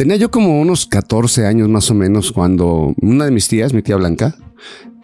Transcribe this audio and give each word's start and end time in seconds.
Tenía 0.00 0.16
yo 0.16 0.30
como 0.30 0.58
unos 0.58 0.86
14 0.86 1.44
años 1.44 1.68
más 1.68 1.90
o 1.90 1.94
menos 1.94 2.32
cuando 2.32 2.94
una 3.02 3.26
de 3.26 3.30
mis 3.30 3.48
tías, 3.48 3.74
mi 3.74 3.82
tía 3.82 3.96
Blanca, 3.96 4.34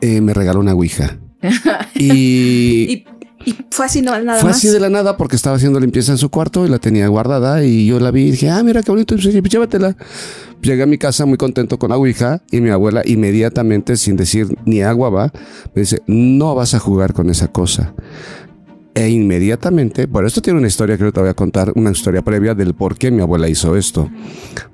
eh, 0.01 0.23
me 0.23 0.33
regaló 0.33 0.61
una 0.61 0.73
Ouija. 0.73 1.19
y, 1.95 3.05
y, 3.45 3.57
fue 3.71 3.85
así 3.85 4.01
no, 4.01 4.19
nada 4.19 4.41
Fue 4.41 4.49
más. 4.49 4.57
así 4.57 4.69
de 4.69 4.81
la 4.81 4.89
nada 4.89 5.19
porque 5.19 5.37
estaba 5.37 5.57
haciendo 5.57 5.81
limpieza 5.81 6.13
en 6.13 6.19
su 6.19 6.31
cuarto 6.31 6.65
y 6.65 6.71
la 6.71 6.79
tenía 6.79 7.09
guardada 7.09 7.63
y 7.63 7.85
yo 7.85 8.01
la 8.01 8.11
vi 8.11 8.23
y 8.23 8.31
dije, 8.31 8.49
ah, 8.49 8.63
mira 8.63 8.83
qué 8.83 8.91
bonito, 8.91 9.15
pues, 9.17 9.27
llévatela. 9.27 9.99
Llegué 10.63 10.85
a 10.85 10.87
mi 10.87 10.97
casa 10.97 11.27
muy 11.27 11.37
contento 11.37 11.79
con 11.79 11.91
la 11.91 11.99
Ouija 11.99 12.41
y 12.51 12.63
mi 12.63 12.71
abuela 12.71 13.03
inmediatamente, 13.05 13.99
sin 13.99 14.17
decir 14.17 14.57
ni 14.65 14.81
agua 14.81 15.11
va, 15.11 15.31
me 15.75 15.83
dice, 15.83 16.01
no 16.07 16.55
vas 16.55 16.73
a 16.73 16.79
jugar 16.79 17.13
con 17.13 17.29
esa 17.29 17.49
cosa. 17.49 17.93
E 18.97 19.11
inmediatamente, 19.11 20.07
bueno, 20.07 20.27
esto 20.27 20.41
tiene 20.41 20.59
una 20.59 20.69
historia 20.69 20.97
que 20.97 21.05
yo 21.05 21.13
te 21.13 21.21
voy 21.21 21.29
a 21.29 21.35
contar, 21.35 21.71
una 21.75 21.91
historia 21.91 22.23
previa 22.23 22.55
del 22.55 22.73
por 22.73 22.97
qué 22.97 23.11
mi 23.11 23.21
abuela 23.21 23.47
hizo 23.47 23.77
esto. 23.77 24.09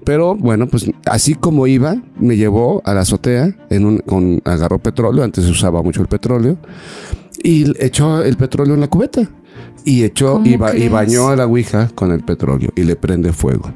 Pero 0.05 0.37
bueno, 0.37 0.69
pues 0.69 0.89
así 1.07 1.35
como 1.35 1.67
iba, 1.67 1.97
me 2.21 2.37
llevó 2.37 2.81
a 2.85 2.95
la 2.95 3.01
azotea, 3.01 3.53
en 3.69 3.85
un, 3.85 3.99
con, 3.99 4.41
agarró 4.45 4.79
petróleo, 4.79 5.25
antes 5.25 5.45
se 5.45 5.51
usaba 5.51 5.83
mucho 5.83 6.03
el 6.03 6.07
petróleo, 6.07 6.57
y 7.43 7.65
echó 7.85 8.23
el 8.23 8.37
petróleo 8.37 8.75
en 8.75 8.81
la 8.83 8.87
cubeta. 8.87 9.29
Y 9.85 10.05
echó 10.05 10.41
y, 10.45 10.57
ba 10.57 10.77
y 10.77 10.89
bañó 10.89 11.29
a 11.29 11.35
la 11.35 11.47
Ouija 11.47 11.91
con 11.93 12.13
el 12.13 12.21
petróleo 12.21 12.71
y 12.77 12.85
le 12.85 12.95
prende 12.95 13.33
fuego. 13.33 13.75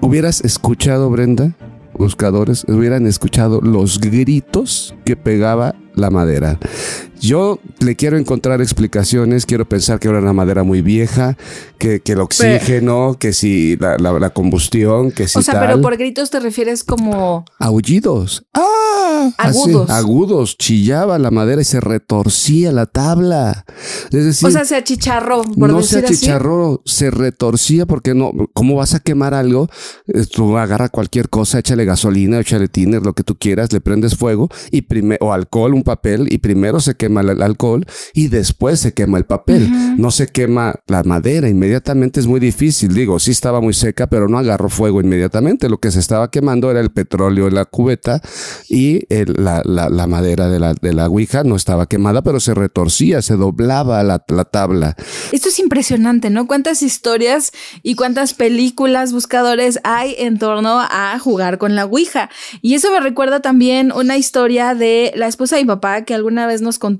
¿Hubieras 0.00 0.40
escuchado, 0.40 1.10
Brenda? 1.10 1.54
Buscadores, 1.96 2.64
hubieran 2.66 3.06
escuchado 3.06 3.60
los 3.60 4.00
gritos 4.00 4.96
que 5.04 5.14
pegaba 5.14 5.76
la 5.94 6.10
madera. 6.10 6.58
Yo 7.20 7.58
le 7.80 7.96
quiero 7.96 8.16
encontrar 8.16 8.60
explicaciones, 8.60 9.44
quiero 9.46 9.68
pensar 9.68 10.00
que 10.00 10.08
era 10.08 10.18
una 10.18 10.32
madera 10.32 10.62
muy 10.62 10.80
vieja, 10.80 11.36
que, 11.78 12.00
que 12.00 12.12
el 12.12 12.20
oxígeno, 12.20 13.16
que 13.18 13.32
si 13.32 13.76
la, 13.76 13.98
la, 13.98 14.18
la, 14.18 14.30
combustión, 14.30 15.12
que 15.12 15.28
si 15.28 15.38
O 15.38 15.42
sea, 15.42 15.54
tal. 15.54 15.66
pero 15.66 15.80
por 15.82 15.96
gritos 15.96 16.30
te 16.30 16.40
refieres 16.40 16.82
como... 16.82 17.44
Aullidos. 17.58 18.44
¡Ah! 18.54 19.30
Agudos. 19.36 19.90
Así, 19.90 20.00
agudos. 20.00 20.56
Chillaba 20.56 21.18
la 21.18 21.30
madera 21.30 21.60
y 21.60 21.64
se 21.64 21.80
retorcía 21.80 22.72
la 22.72 22.86
tabla. 22.86 23.66
Es 24.10 24.24
decir, 24.24 24.48
o 24.48 24.50
sea, 24.50 24.64
se 24.64 24.76
achicharró. 24.76 25.42
Por 25.42 25.70
no 25.70 25.82
se 25.82 25.98
achicharró, 25.98 26.82
así. 26.86 26.96
se 26.96 27.10
retorcía 27.10 27.84
porque 27.84 28.14
no, 28.14 28.32
¿cómo 28.54 28.76
vas 28.76 28.94
a 28.94 29.00
quemar 29.00 29.34
algo? 29.34 29.68
Eh, 30.06 30.24
Tú 30.30 30.56
agarra 30.56 30.88
cualquier 30.88 31.28
cosa, 31.28 31.58
échale 31.58 31.84
gasolina, 31.84 32.40
échale 32.40 32.68
tiner, 32.68 33.02
lo 33.04 33.12
que 33.12 33.24
tú 33.24 33.36
quieras, 33.36 33.72
le 33.72 33.80
prendes 33.80 34.16
fuego 34.16 34.48
y 34.70 34.86
o 35.20 35.32
alcohol, 35.32 35.74
un 35.74 35.82
papel, 35.82 36.32
y 36.32 36.38
primero 36.38 36.80
se 36.80 36.94
quema 36.94 37.09
el 37.18 37.42
alcohol 37.42 37.84
y 38.14 38.28
después 38.28 38.80
se 38.80 38.94
quema 38.94 39.18
el 39.18 39.24
papel. 39.24 39.64
Uh 39.64 39.74
-huh. 39.74 39.96
No 39.98 40.10
se 40.10 40.28
quema 40.28 40.74
la 40.86 41.02
madera 41.02 41.48
inmediatamente, 41.48 42.20
es 42.20 42.26
muy 42.26 42.40
difícil. 42.40 42.94
Digo, 42.94 43.18
sí 43.18 43.32
estaba 43.32 43.60
muy 43.60 43.74
seca, 43.74 44.06
pero 44.06 44.28
no 44.28 44.38
agarró 44.38 44.68
fuego 44.68 45.00
inmediatamente. 45.00 45.68
Lo 45.68 45.78
que 45.78 45.90
se 45.90 45.98
estaba 45.98 46.30
quemando 46.30 46.70
era 46.70 46.80
el 46.80 46.90
petróleo 46.90 47.48
en 47.48 47.54
la 47.54 47.64
cubeta 47.64 48.20
y 48.68 49.04
el, 49.08 49.34
la, 49.36 49.62
la, 49.64 49.88
la, 49.88 50.06
madera 50.06 50.48
de 50.48 50.60
la, 50.60 50.74
de 50.74 50.92
la 50.92 51.08
ouija 51.08 51.44
no 51.44 51.56
estaba 51.56 51.86
quemada, 51.86 52.22
pero 52.22 52.40
se 52.40 52.54
retorcía, 52.54 53.22
se 53.22 53.36
doblaba 53.36 54.02
la, 54.02 54.24
la 54.28 54.44
tabla. 54.44 54.96
Esto 55.32 55.48
es 55.48 55.58
impresionante, 55.58 56.30
¿no? 56.30 56.46
¿Cuántas 56.46 56.82
historias 56.82 57.52
y 57.82 57.94
cuántas 57.94 58.34
películas, 58.34 59.12
buscadores 59.12 59.80
hay 59.84 60.14
en 60.18 60.38
torno 60.38 60.80
a 60.80 61.18
jugar 61.18 61.58
con 61.58 61.74
la 61.74 61.86
ouija? 61.86 62.30
Y 62.62 62.74
eso 62.74 62.90
me 62.92 63.00
recuerda 63.00 63.40
también 63.40 63.92
una 63.92 64.16
historia 64.16 64.74
de 64.74 65.12
la 65.16 65.26
esposa 65.26 65.56
de 65.56 65.62
mi 65.62 65.68
papá 65.68 66.02
que 66.04 66.14
alguna 66.14 66.46
vez 66.46 66.62
nos 66.62 66.78
contó 66.78 66.99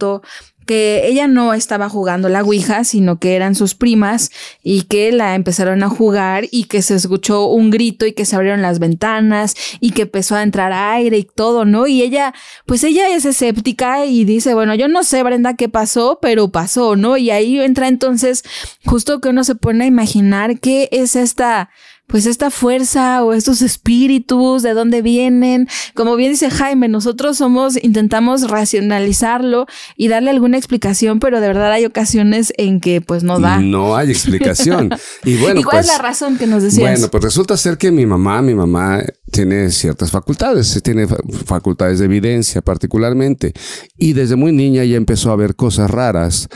que 0.70 1.09
ella 1.09 1.27
no 1.27 1.53
estaba 1.53 1.89
jugando 1.89 2.29
la 2.29 2.43
Ouija, 2.43 2.84
sino 2.84 3.19
que 3.19 3.34
eran 3.34 3.56
sus 3.56 3.75
primas 3.75 4.31
y 4.62 4.83
que 4.83 5.11
la 5.11 5.34
empezaron 5.34 5.83
a 5.83 5.89
jugar 5.89 6.45
y 6.53 6.67
que 6.67 6.81
se 6.81 6.95
escuchó 6.95 7.47
un 7.47 7.70
grito 7.70 8.06
y 8.06 8.12
que 8.12 8.25
se 8.25 8.37
abrieron 8.37 8.62
las 8.62 8.78
ventanas 8.78 9.56
y 9.81 9.91
que 9.91 10.03
empezó 10.03 10.37
a 10.37 10.45
entrar 10.45 10.73
aire 10.73 11.19
y 11.19 11.25
todo, 11.25 11.65
¿no? 11.65 11.89
Y 11.89 12.03
ella, 12.03 12.34
pues 12.67 12.84
ella 12.84 13.09
es 13.09 13.25
escéptica 13.25 14.05
y 14.06 14.25
dice, 14.25 14.55
bueno, 14.55 14.77
yo 14.77 14.87
no 14.87 15.03
sé, 15.03 15.25
Brenda, 15.25 15.55
qué 15.55 15.69
pasó, 15.69 16.21
pero 16.23 16.50
pasó, 16.50 16.94
¿no? 16.94 17.17
Y 17.17 17.31
ahí 17.31 17.59
entra 17.59 17.88
entonces 17.88 18.44
justo 18.84 19.21
que 19.21 19.31
uno 19.31 19.43
se 19.43 19.56
pone 19.56 19.82
a 19.84 19.88
imaginar 19.88 20.61
qué 20.61 20.88
es 20.93 21.17
esta 21.17 21.71
pues 22.10 22.26
esta 22.26 22.50
fuerza 22.50 23.22
o 23.25 23.32
estos 23.32 23.62
espíritus, 23.62 24.62
de 24.62 24.75
dónde 24.75 25.00
vienen. 25.00 25.69
Como 25.94 26.16
bien 26.16 26.32
dice 26.32 26.50
Jaime, 26.50 26.88
nosotros 26.88 27.37
somos, 27.37 27.82
intentamos 27.82 28.50
racionalizarlo 28.50 29.66
y 29.97 30.09
darle 30.09 30.31
alguna 30.31 30.59
explicación, 30.59 31.20
pero 31.20 31.41
de 31.41 31.47
verdad 31.47 31.72
hay 31.72 31.84
ocasiones 31.84 32.53
en 32.56 32.81
que 32.81 33.00
pues 33.00 33.22
no 33.22 33.38
da. 33.38 33.60
No 33.60 33.97
hay 33.97 34.10
explicación. 34.10 34.91
y 35.25 35.37
bueno, 35.37 35.60
¿Y 35.60 35.62
cuál 35.62 35.78
pues, 35.78 35.87
es 35.87 35.93
la 35.93 36.03
razón 36.03 36.37
que 36.37 36.47
nos 36.47 36.62
decías? 36.62 36.91
Bueno, 36.91 37.09
pues 37.09 37.22
resulta 37.22 37.56
ser 37.56 37.78
que 37.78 37.93
mi 37.93 38.06
mamá, 38.06 38.43
mi 38.43 38.54
mamá 38.54 39.03
tiene 39.31 39.70
ciertas 39.70 40.10
facultades, 40.10 40.81
tiene 40.82 41.06
facultades 41.47 42.00
de 42.00 42.06
evidencia 42.06 42.60
particularmente. 42.60 43.53
Y 43.97 44.15
desde 44.15 44.34
muy 44.34 44.53
niña 44.53 44.84
ya 44.84 44.97
empezó 44.97 45.31
a 45.31 45.37
ver 45.37 45.54
cosas 45.54 45.91
raras. 45.91 46.49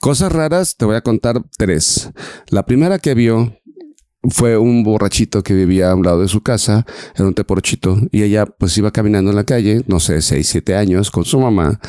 Cosas 0.00 0.30
raras, 0.30 0.76
te 0.76 0.84
voy 0.84 0.94
a 0.94 1.00
contar 1.00 1.42
tres. 1.56 2.10
La 2.50 2.64
primera 2.64 3.00
que 3.00 3.14
vio 3.14 3.57
fue 4.30 4.56
un 4.56 4.82
borrachito 4.82 5.42
que 5.42 5.54
vivía 5.54 5.90
a 5.90 5.94
un 5.94 6.04
lado 6.04 6.22
de 6.22 6.28
su 6.28 6.42
casa, 6.42 6.86
era 7.14 7.26
un 7.26 7.34
teporochito, 7.34 7.98
y 8.10 8.22
ella 8.22 8.46
pues 8.46 8.76
iba 8.78 8.90
caminando 8.90 9.30
en 9.30 9.36
la 9.36 9.44
calle, 9.44 9.82
no 9.86 10.00
sé, 10.00 10.22
seis, 10.22 10.48
siete 10.48 10.76
años, 10.76 11.10
con 11.10 11.24
su 11.24 11.38
mamá, 11.38 11.80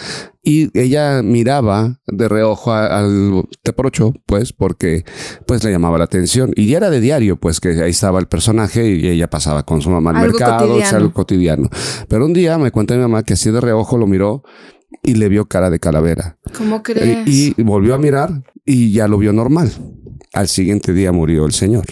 y 0.44 0.70
ella 0.80 1.22
miraba 1.22 2.00
de 2.08 2.28
reojo 2.30 2.72
al 2.72 3.44
teporocho, 3.62 4.14
pues, 4.26 4.54
porque 4.54 5.04
pues 5.46 5.64
le 5.64 5.72
llamaba 5.72 5.98
la 5.98 6.06
atención, 6.06 6.52
y 6.56 6.68
ya 6.68 6.78
era 6.78 6.90
de 6.90 7.02
diario, 7.02 7.38
pues, 7.38 7.60
que 7.60 7.70
ahí 7.82 7.92
estaba 7.92 8.20
el 8.20 8.28
personaje 8.28 8.90
y 8.90 9.08
ella 9.08 9.30
pasaba 9.30 9.64
con 9.64 9.82
su 9.82 9.90
mamá 9.90 10.12
al 10.12 10.18
algo 10.18 10.32
mercado, 10.32 10.60
cotidiano. 10.60 10.86
o 10.86 10.90
sea, 10.90 10.98
algo 10.98 11.14
cotidiano. 11.14 11.70
Pero 12.08 12.26
un 12.26 12.34
día 12.34 12.58
me 12.58 12.72
cuenta 12.72 12.96
mi 12.96 13.02
mamá 13.02 13.24
que 13.24 13.34
así 13.34 13.52
de 13.52 13.62
reojo 13.62 13.98
lo 13.98 14.08
miró 14.08 14.44
y 15.04 15.16
le 15.16 15.30
vio 15.30 15.46
cara 15.46 15.70
de 15.70 15.80
calavera. 15.80 16.38
¿Cómo 16.58 16.82
crees? 16.84 17.28
Y, 17.28 17.54
y 17.58 17.64
volvió 17.64 17.96
a 17.96 17.98
mirar 17.98 18.44
y 18.66 18.92
ya 18.92 19.08
lo 19.08 19.18
vio 19.18 19.34
normal. 19.34 19.72
Al 20.34 20.48
siguiente 20.48 20.94
día 20.94 21.12
murió 21.12 21.46
el 21.46 21.54
señor. 21.54 21.86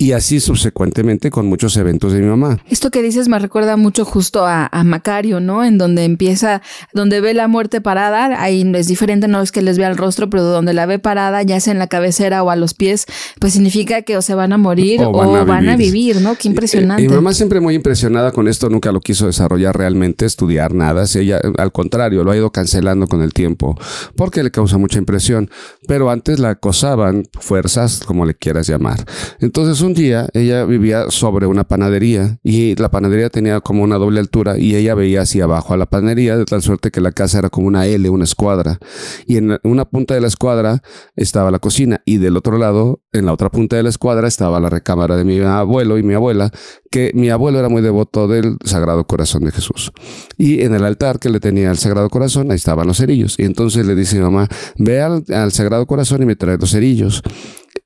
Y 0.00 0.12
así 0.12 0.38
subsecuentemente 0.38 1.32
con 1.32 1.46
muchos 1.46 1.76
eventos 1.76 2.12
de 2.12 2.20
mi 2.20 2.26
mamá. 2.26 2.60
Esto 2.70 2.92
que 2.92 3.02
dices 3.02 3.28
me 3.28 3.36
recuerda 3.40 3.76
mucho 3.76 4.04
justo 4.04 4.46
a, 4.46 4.68
a, 4.70 4.84
Macario, 4.84 5.40
¿no? 5.40 5.64
En 5.64 5.76
donde 5.76 6.04
empieza, 6.04 6.62
donde 6.92 7.20
ve 7.20 7.34
la 7.34 7.48
muerte 7.48 7.80
parada, 7.80 8.40
ahí 8.40 8.64
es 8.76 8.86
diferente, 8.86 9.26
no 9.26 9.42
es 9.42 9.50
que 9.50 9.60
les 9.60 9.76
vea 9.76 9.88
el 9.88 9.96
rostro, 9.96 10.30
pero 10.30 10.44
donde 10.44 10.72
la 10.72 10.86
ve 10.86 11.00
parada, 11.00 11.42
ya 11.42 11.58
sea 11.58 11.72
en 11.72 11.80
la 11.80 11.88
cabecera 11.88 12.44
o 12.44 12.50
a 12.50 12.54
los 12.54 12.74
pies, 12.74 13.06
pues 13.40 13.54
significa 13.54 14.02
que 14.02 14.16
o 14.16 14.22
se 14.22 14.34
van 14.34 14.52
a 14.52 14.56
morir 14.56 15.02
o, 15.02 15.10
van, 15.10 15.28
o 15.30 15.36
a, 15.36 15.42
van 15.42 15.62
vivir. 15.62 15.72
a, 15.72 15.76
vivir. 15.76 16.20
¿no? 16.20 16.36
Qué 16.36 16.46
impresionante. 16.46 17.02
Y, 17.02 17.06
y, 17.06 17.08
mi 17.08 17.16
mamá 17.16 17.34
siempre 17.34 17.58
muy 17.58 17.74
impresionada 17.74 18.30
con 18.30 18.46
esto, 18.46 18.70
nunca 18.70 18.92
lo 18.92 19.00
quiso 19.00 19.26
desarrollar 19.26 19.76
realmente, 19.76 20.26
estudiar 20.26 20.74
nada. 20.74 21.06
Ella, 21.12 21.40
al 21.58 21.72
contrario, 21.72 22.22
lo 22.22 22.30
ha 22.30 22.36
ido 22.36 22.52
cancelando 22.52 23.08
con 23.08 23.20
el 23.20 23.32
tiempo, 23.32 23.76
porque 24.14 24.44
le 24.44 24.52
causa 24.52 24.78
mucha 24.78 25.00
impresión. 25.00 25.50
Pero 25.88 26.08
antes 26.08 26.38
la 26.38 26.50
acosaban 26.50 27.24
fuerzas, 27.40 28.02
como 28.06 28.24
le 28.24 28.34
quieras 28.34 28.68
llamar. 28.68 29.04
Entonces, 29.40 29.87
un 29.88 29.94
día 29.94 30.28
ella 30.34 30.66
vivía 30.66 31.10
sobre 31.10 31.46
una 31.46 31.64
panadería 31.64 32.38
y 32.42 32.76
la 32.76 32.90
panadería 32.90 33.30
tenía 33.30 33.60
como 33.60 33.82
una 33.82 33.96
doble 33.96 34.20
altura 34.20 34.58
y 34.58 34.76
ella 34.76 34.94
veía 34.94 35.22
hacia 35.22 35.44
abajo 35.44 35.72
a 35.72 35.78
la 35.78 35.86
panadería 35.86 36.36
de 36.36 36.44
tal 36.44 36.60
suerte 36.60 36.90
que 36.90 37.00
la 37.00 37.12
casa 37.12 37.38
era 37.38 37.48
como 37.48 37.66
una 37.66 37.86
L, 37.86 38.08
una 38.10 38.24
escuadra. 38.24 38.78
Y 39.26 39.38
en 39.38 39.58
una 39.62 39.86
punta 39.86 40.12
de 40.12 40.20
la 40.20 40.26
escuadra 40.26 40.82
estaba 41.16 41.50
la 41.50 41.58
cocina 41.58 42.02
y 42.04 42.18
del 42.18 42.36
otro 42.36 42.58
lado, 42.58 43.00
en 43.12 43.24
la 43.24 43.32
otra 43.32 43.50
punta 43.50 43.76
de 43.76 43.82
la 43.82 43.88
escuadra, 43.88 44.28
estaba 44.28 44.60
la 44.60 44.68
recámara 44.68 45.16
de 45.16 45.24
mi 45.24 45.40
abuelo 45.40 45.96
y 45.96 46.02
mi 46.02 46.12
abuela, 46.12 46.50
que 46.90 47.10
mi 47.14 47.30
abuelo 47.30 47.58
era 47.58 47.70
muy 47.70 47.80
devoto 47.80 48.28
del 48.28 48.58
Sagrado 48.64 49.06
Corazón 49.06 49.44
de 49.44 49.52
Jesús. 49.52 49.92
Y 50.36 50.62
en 50.62 50.74
el 50.74 50.84
altar 50.84 51.18
que 51.18 51.30
le 51.30 51.40
tenía 51.40 51.70
al 51.70 51.78
Sagrado 51.78 52.10
Corazón, 52.10 52.50
ahí 52.50 52.56
estaban 52.56 52.86
los 52.86 52.98
cerillos. 52.98 53.38
Y 53.38 53.44
entonces 53.44 53.86
le 53.86 53.94
dice 53.94 54.16
mi 54.16 54.22
mamá, 54.22 54.48
ve 54.76 55.00
al, 55.00 55.24
al 55.34 55.52
Sagrado 55.52 55.86
Corazón 55.86 56.22
y 56.22 56.26
me 56.26 56.36
trae 56.36 56.58
los 56.58 56.72
cerillos. 56.72 57.22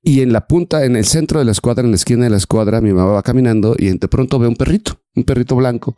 Y 0.04 0.20
en 0.20 0.32
la 0.32 0.48
punta, 0.48 0.84
en 0.84 0.96
el 0.96 1.04
centro 1.04 1.38
de 1.38 1.44
la 1.44 1.52
escuadra, 1.52 1.84
en 1.84 1.90
la 1.90 1.96
esquina 1.96 2.24
de 2.24 2.30
la 2.30 2.36
escuadra, 2.36 2.80
mi 2.80 2.92
mamá 2.92 3.12
va 3.12 3.22
caminando 3.22 3.76
y 3.78 3.96
de 3.96 4.08
pronto 4.08 4.40
ve 4.40 4.48
un 4.48 4.56
perrito, 4.56 5.00
un 5.14 5.22
perrito 5.22 5.54
blanco. 5.54 5.94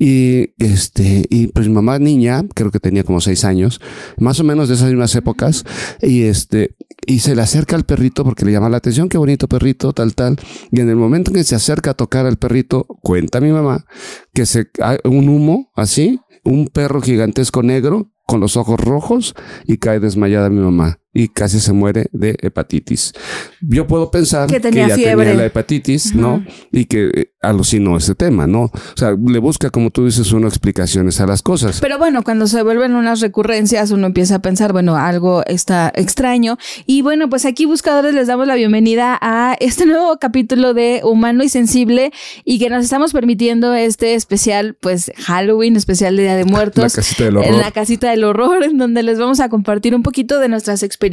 Y 0.00 0.50
este, 0.58 1.24
y 1.30 1.46
pues 1.48 1.68
mi 1.68 1.74
mamá 1.74 2.00
niña, 2.00 2.44
creo 2.54 2.72
que 2.72 2.80
tenía 2.80 3.04
como 3.04 3.20
seis 3.20 3.44
años, 3.44 3.80
más 4.18 4.40
o 4.40 4.44
menos 4.44 4.68
de 4.68 4.74
esas 4.74 4.88
mismas 4.88 5.14
épocas, 5.14 5.64
y 6.02 6.24
este, 6.24 6.74
y 7.06 7.20
se 7.20 7.36
le 7.36 7.42
acerca 7.42 7.76
al 7.76 7.84
perrito 7.84 8.24
porque 8.24 8.44
le 8.44 8.50
llama 8.50 8.68
la 8.68 8.78
atención, 8.78 9.08
qué 9.08 9.16
bonito 9.16 9.46
perrito, 9.46 9.92
tal, 9.92 10.16
tal. 10.16 10.40
Y 10.72 10.80
en 10.80 10.88
el 10.88 10.96
momento 10.96 11.30
en 11.30 11.36
que 11.36 11.44
se 11.44 11.54
acerca 11.54 11.92
a 11.92 11.94
tocar 11.94 12.26
al 12.26 12.38
perrito, 12.38 12.84
cuenta 13.00 13.40
mi 13.40 13.52
mamá 13.52 13.86
que 14.34 14.44
se, 14.44 14.70
un 15.04 15.28
humo 15.28 15.70
así, 15.76 16.20
un 16.42 16.66
perro 16.66 17.00
gigantesco 17.00 17.62
negro 17.62 18.10
con 18.26 18.40
los 18.40 18.56
ojos 18.56 18.80
rojos 18.80 19.34
y 19.66 19.78
cae 19.78 20.00
desmayada 20.00 20.50
mi 20.50 20.60
mamá. 20.60 20.98
Y 21.16 21.28
casi 21.28 21.60
se 21.60 21.72
muere 21.72 22.08
de 22.12 22.36
hepatitis. 22.42 23.14
Yo 23.62 23.86
puedo 23.86 24.10
pensar 24.10 24.48
Que 24.48 24.56
que, 24.56 24.60
tenía 24.60 24.88
ya 24.88 24.96
fiebre. 24.96 25.24
tenía 25.24 25.40
la 25.40 25.46
hepatitis, 25.46 26.14
¿no? 26.14 26.44
Y 26.70 26.84
que 26.84 27.10
eh, 27.14 27.32
alucinó 27.40 27.96
ese 27.96 28.14
tema, 28.14 28.46
¿no? 28.46 28.64
O 28.64 28.96
sea, 28.96 29.12
le 29.12 29.38
busca, 29.38 29.70
como 29.70 29.90
tú 29.90 30.04
dices, 30.04 30.30
uno 30.32 30.46
explicaciones 30.46 31.18
a 31.22 31.26
las 31.26 31.40
cosas. 31.40 31.80
Pero 31.80 31.96
bueno, 31.96 32.22
cuando 32.22 32.46
se 32.46 32.62
vuelven 32.62 32.94
unas 32.94 33.20
recurrencias, 33.20 33.92
uno 33.92 34.06
empieza 34.06 34.36
a 34.36 34.38
pensar, 34.40 34.72
bueno, 34.72 34.96
algo 34.96 35.42
está 35.46 35.90
extraño. 35.94 36.58
Y 36.84 37.00
bueno, 37.00 37.30
pues 37.30 37.46
aquí 37.46 37.64
buscadores 37.64 38.14
les 38.14 38.26
damos 38.26 38.46
la 38.46 38.54
bienvenida 38.54 39.18
a 39.22 39.56
este 39.58 39.86
nuevo 39.86 40.18
capítulo 40.18 40.74
de 40.74 41.00
Humano 41.02 41.42
y 41.44 41.48
Sensible 41.48 42.12
y 42.44 42.58
que 42.58 42.68
nos 42.68 42.84
estamos 42.84 43.14
permitiendo 43.14 43.72
este 43.72 44.14
especial, 44.16 44.76
pues 44.78 45.10
Halloween, 45.16 45.76
especial 45.76 46.14
de 46.16 46.24
Día 46.24 46.36
de 46.36 46.44
Muertos. 46.46 46.84
La 46.84 46.90
casita 46.90 47.24
del 47.24 47.36
horror. 47.38 47.54
En 47.54 47.58
la 47.58 47.70
casita 47.70 48.10
del 48.10 48.24
horror, 48.24 48.64
en 48.64 48.76
donde 48.76 49.02
les 49.02 49.18
vamos 49.18 49.40
a 49.40 49.48
compartir 49.48 49.94
un 49.94 50.02
poquito 50.02 50.40
de 50.40 50.50
nuestras 50.50 50.82
experiencias, 50.82 51.05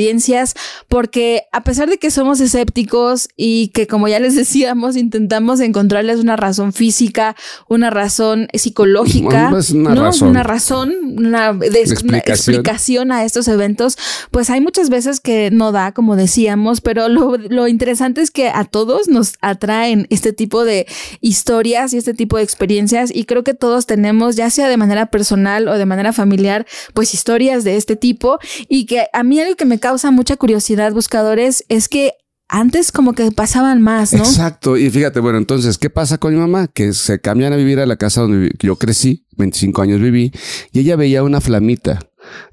porque 0.88 1.44
a 1.52 1.64
pesar 1.64 1.90
de 1.90 1.98
que 1.98 2.12
somos 2.12 2.40
escépticos 2.40 3.30
y 3.36 3.70
que 3.70 3.88
como 3.88 4.08
ya 4.08 4.20
les 4.20 4.36
decíamos, 4.44 4.96
intentamos 4.96 5.60
encontrarles 5.60 6.20
una 6.20 6.36
razón 6.36 6.74
física, 6.74 7.36
una 7.68 7.90
razón 7.90 8.48
psicológica, 8.54 9.50
No 9.52 9.58
una 9.80 9.96
¿no? 9.96 10.04
razón. 10.06 10.30
una 10.30 10.44
razón, 10.44 10.94
una, 11.18 11.50
Explicación. 11.50 12.56
explicación 12.56 13.12
a 13.12 13.24
estos 13.24 13.48
eventos, 13.48 13.98
pues 14.32 14.50
hay 14.50 14.62
muchas 14.62 14.90
veces 14.90 15.20
que 15.20 15.50
no 15.52 15.72
da, 15.72 15.92
como 15.92 16.16
decíamos, 16.16 16.82
pero 16.82 17.10
lo, 17.10 17.38
lo 17.38 17.68
interesante 17.68 18.22
es 18.22 18.32
que 18.32 18.50
a 18.50 18.66
todos 18.66 19.08
nos 19.08 19.34
atraen 19.42 20.08
este 20.10 20.34
tipo 20.34 20.66
de 20.66 20.88
historias 21.22 21.94
y 21.94 21.98
este 21.98 22.14
tipo 22.14 22.38
de 22.38 22.44
experiencias 22.44 23.12
y 23.14 23.26
creo 23.26 23.44
que 23.44 23.54
todos 23.54 23.86
tenemos, 23.86 24.36
ya 24.36 24.50
sea 24.50 24.70
de 24.70 24.78
manera 24.78 25.08
personal 25.08 25.68
o 25.68 25.78
de 25.78 25.86
manera 25.86 26.14
familiar, 26.14 26.66
pues 26.94 27.14
historias 27.14 27.64
de 27.64 27.76
este 27.78 27.96
tipo 27.96 28.40
y 28.68 28.86
que 28.86 29.08
a 29.14 29.24
mí 29.24 29.40
algo 29.40 29.56
que 29.56 29.66
me 29.66 29.73
causa 29.80 30.12
mucha 30.12 30.36
curiosidad, 30.38 30.94
buscadores, 30.94 31.66
es 31.70 31.90
que 31.90 32.14
antes 32.50 32.92
como 32.92 33.14
que 33.14 33.32
pasaban 33.32 33.82
más, 33.82 34.14
¿no? 34.14 34.20
Exacto. 34.20 34.78
Y 34.78 34.90
fíjate, 34.90 35.20
bueno, 35.20 35.38
entonces, 35.38 35.78
¿qué 35.78 35.90
pasa 35.90 36.18
con 36.18 36.34
mi 36.34 36.40
mamá? 36.40 36.68
Que 36.68 36.94
se 36.94 37.20
cambian 37.20 37.54
a 37.54 37.56
vivir 37.56 37.80
a 37.80 37.86
la 37.86 37.96
casa 37.96 38.22
donde 38.22 38.52
yo 38.60 38.76
crecí, 38.76 39.26
25 39.38 39.82
años 39.82 40.00
viví, 40.00 40.32
y 40.72 40.80
ella 40.80 40.96
veía 40.96 41.24
una 41.24 41.42
flamita. 41.42 42.00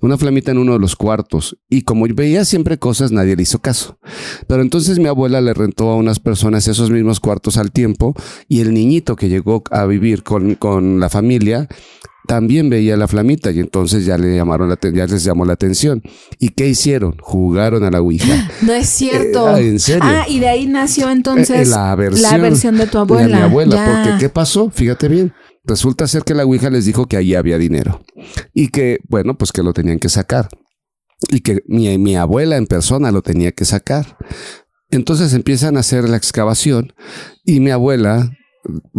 Una 0.01 0.17
flamita 0.17 0.51
en 0.51 0.59
uno 0.59 0.73
de 0.73 0.79
los 0.79 0.97
cuartos. 0.97 1.59
Y 1.69 1.83
como 1.83 2.07
veía 2.13 2.45
siempre 2.45 2.79
cosas, 2.79 3.13
nadie 3.13 3.37
le 3.37 3.43
hizo 3.43 3.61
caso. 3.61 3.99
Pero 4.49 4.63
entonces 4.63 4.99
mi 4.99 5.07
abuela 5.07 5.41
le 5.41 5.55
rentó 5.55 5.91
a 5.91 5.97
unas 5.97 6.19
personas 6.19 6.67
esos 6.67 6.91
mismos 6.91 7.21
cuartos 7.21 7.57
al 7.57 7.71
tiempo. 7.71 8.15
Y 8.49 8.63
el 8.63 8.75
niñito 8.75 9.15
que 9.15 9.29
llegó 9.29 9.63
a 9.71 9.87
vivir 9.87 10.25
con, 10.25 10.57
con 10.57 10.99
la 10.99 11.09
familia 11.09 11.69
también 12.31 12.71
veía 12.71 12.97
la 12.97 13.09
flamita. 13.09 13.51
Y 13.51 13.59
entonces 13.59 14.07
ya 14.07 14.17
le 14.17 14.37
llamaron 14.37 14.69
la, 14.69 14.79
ya 14.81 15.07
les 15.07 15.25
llamó 15.25 15.45
la 15.45 15.55
atención. 15.55 16.01
¿Y 16.39 16.51
qué 16.51 16.69
hicieron? 16.69 17.17
Jugaron 17.21 17.83
a 17.83 17.91
la 17.91 18.01
Ouija. 18.01 18.49
No 18.63 18.73
es 18.73 18.89
cierto. 18.89 19.49
Eh, 19.49 19.53
ah, 19.53 19.61
¿en 19.61 19.81
serio? 19.81 20.03
Ah, 20.05 20.27
y 20.29 20.39
de 20.39 20.49
ahí 20.49 20.67
nació 20.67 21.11
entonces 21.11 21.69
Eh, 21.69 21.71
la 21.71 21.95
versión, 21.97 22.31
la 22.31 22.39
versión 22.39 22.77
de 22.79 22.87
tu 22.87 22.99
abuela. 22.99 23.27
De 23.27 23.35
mi 23.35 23.41
abuela, 23.41 23.75
Ya. 23.75 24.03
porque 24.05 24.19
¿qué 24.21 24.29
pasó? 24.29 24.71
Fíjate 24.71 25.09
bien. 25.09 25.33
Resulta 25.65 26.07
ser 26.07 26.23
que 26.23 26.35
la 26.35 26.45
Ouija 26.45 26.71
les 26.71 26.85
dijo 26.85 27.07
que 27.07 27.17
allí 27.17 27.35
había 27.35 27.59
dinero 27.59 28.01
y 28.55 28.69
que, 28.69 28.99
bueno, 29.09 29.37
pues 29.37 29.51
que 29.51 29.63
lo 29.65 29.73
tenían 29.73 29.99
que 29.99 30.09
sacar 30.09 30.49
y 31.31 31.41
que 31.41 31.59
mi, 31.67 31.99
mi 31.99 32.15
abuela 32.17 32.57
en 32.57 32.67
persona 32.67 33.11
lo 33.11 33.23
tenía 33.23 33.51
que 33.53 33.65
sacar. 33.65 34.17
Entonces 34.91 35.35
empiezan 35.35 35.77
a 35.77 35.81
hacer 35.81 36.09
la 36.09 36.17
excavación 36.17 36.93
y 37.45 37.59
mi 37.61 37.71
abuela, 37.71 38.31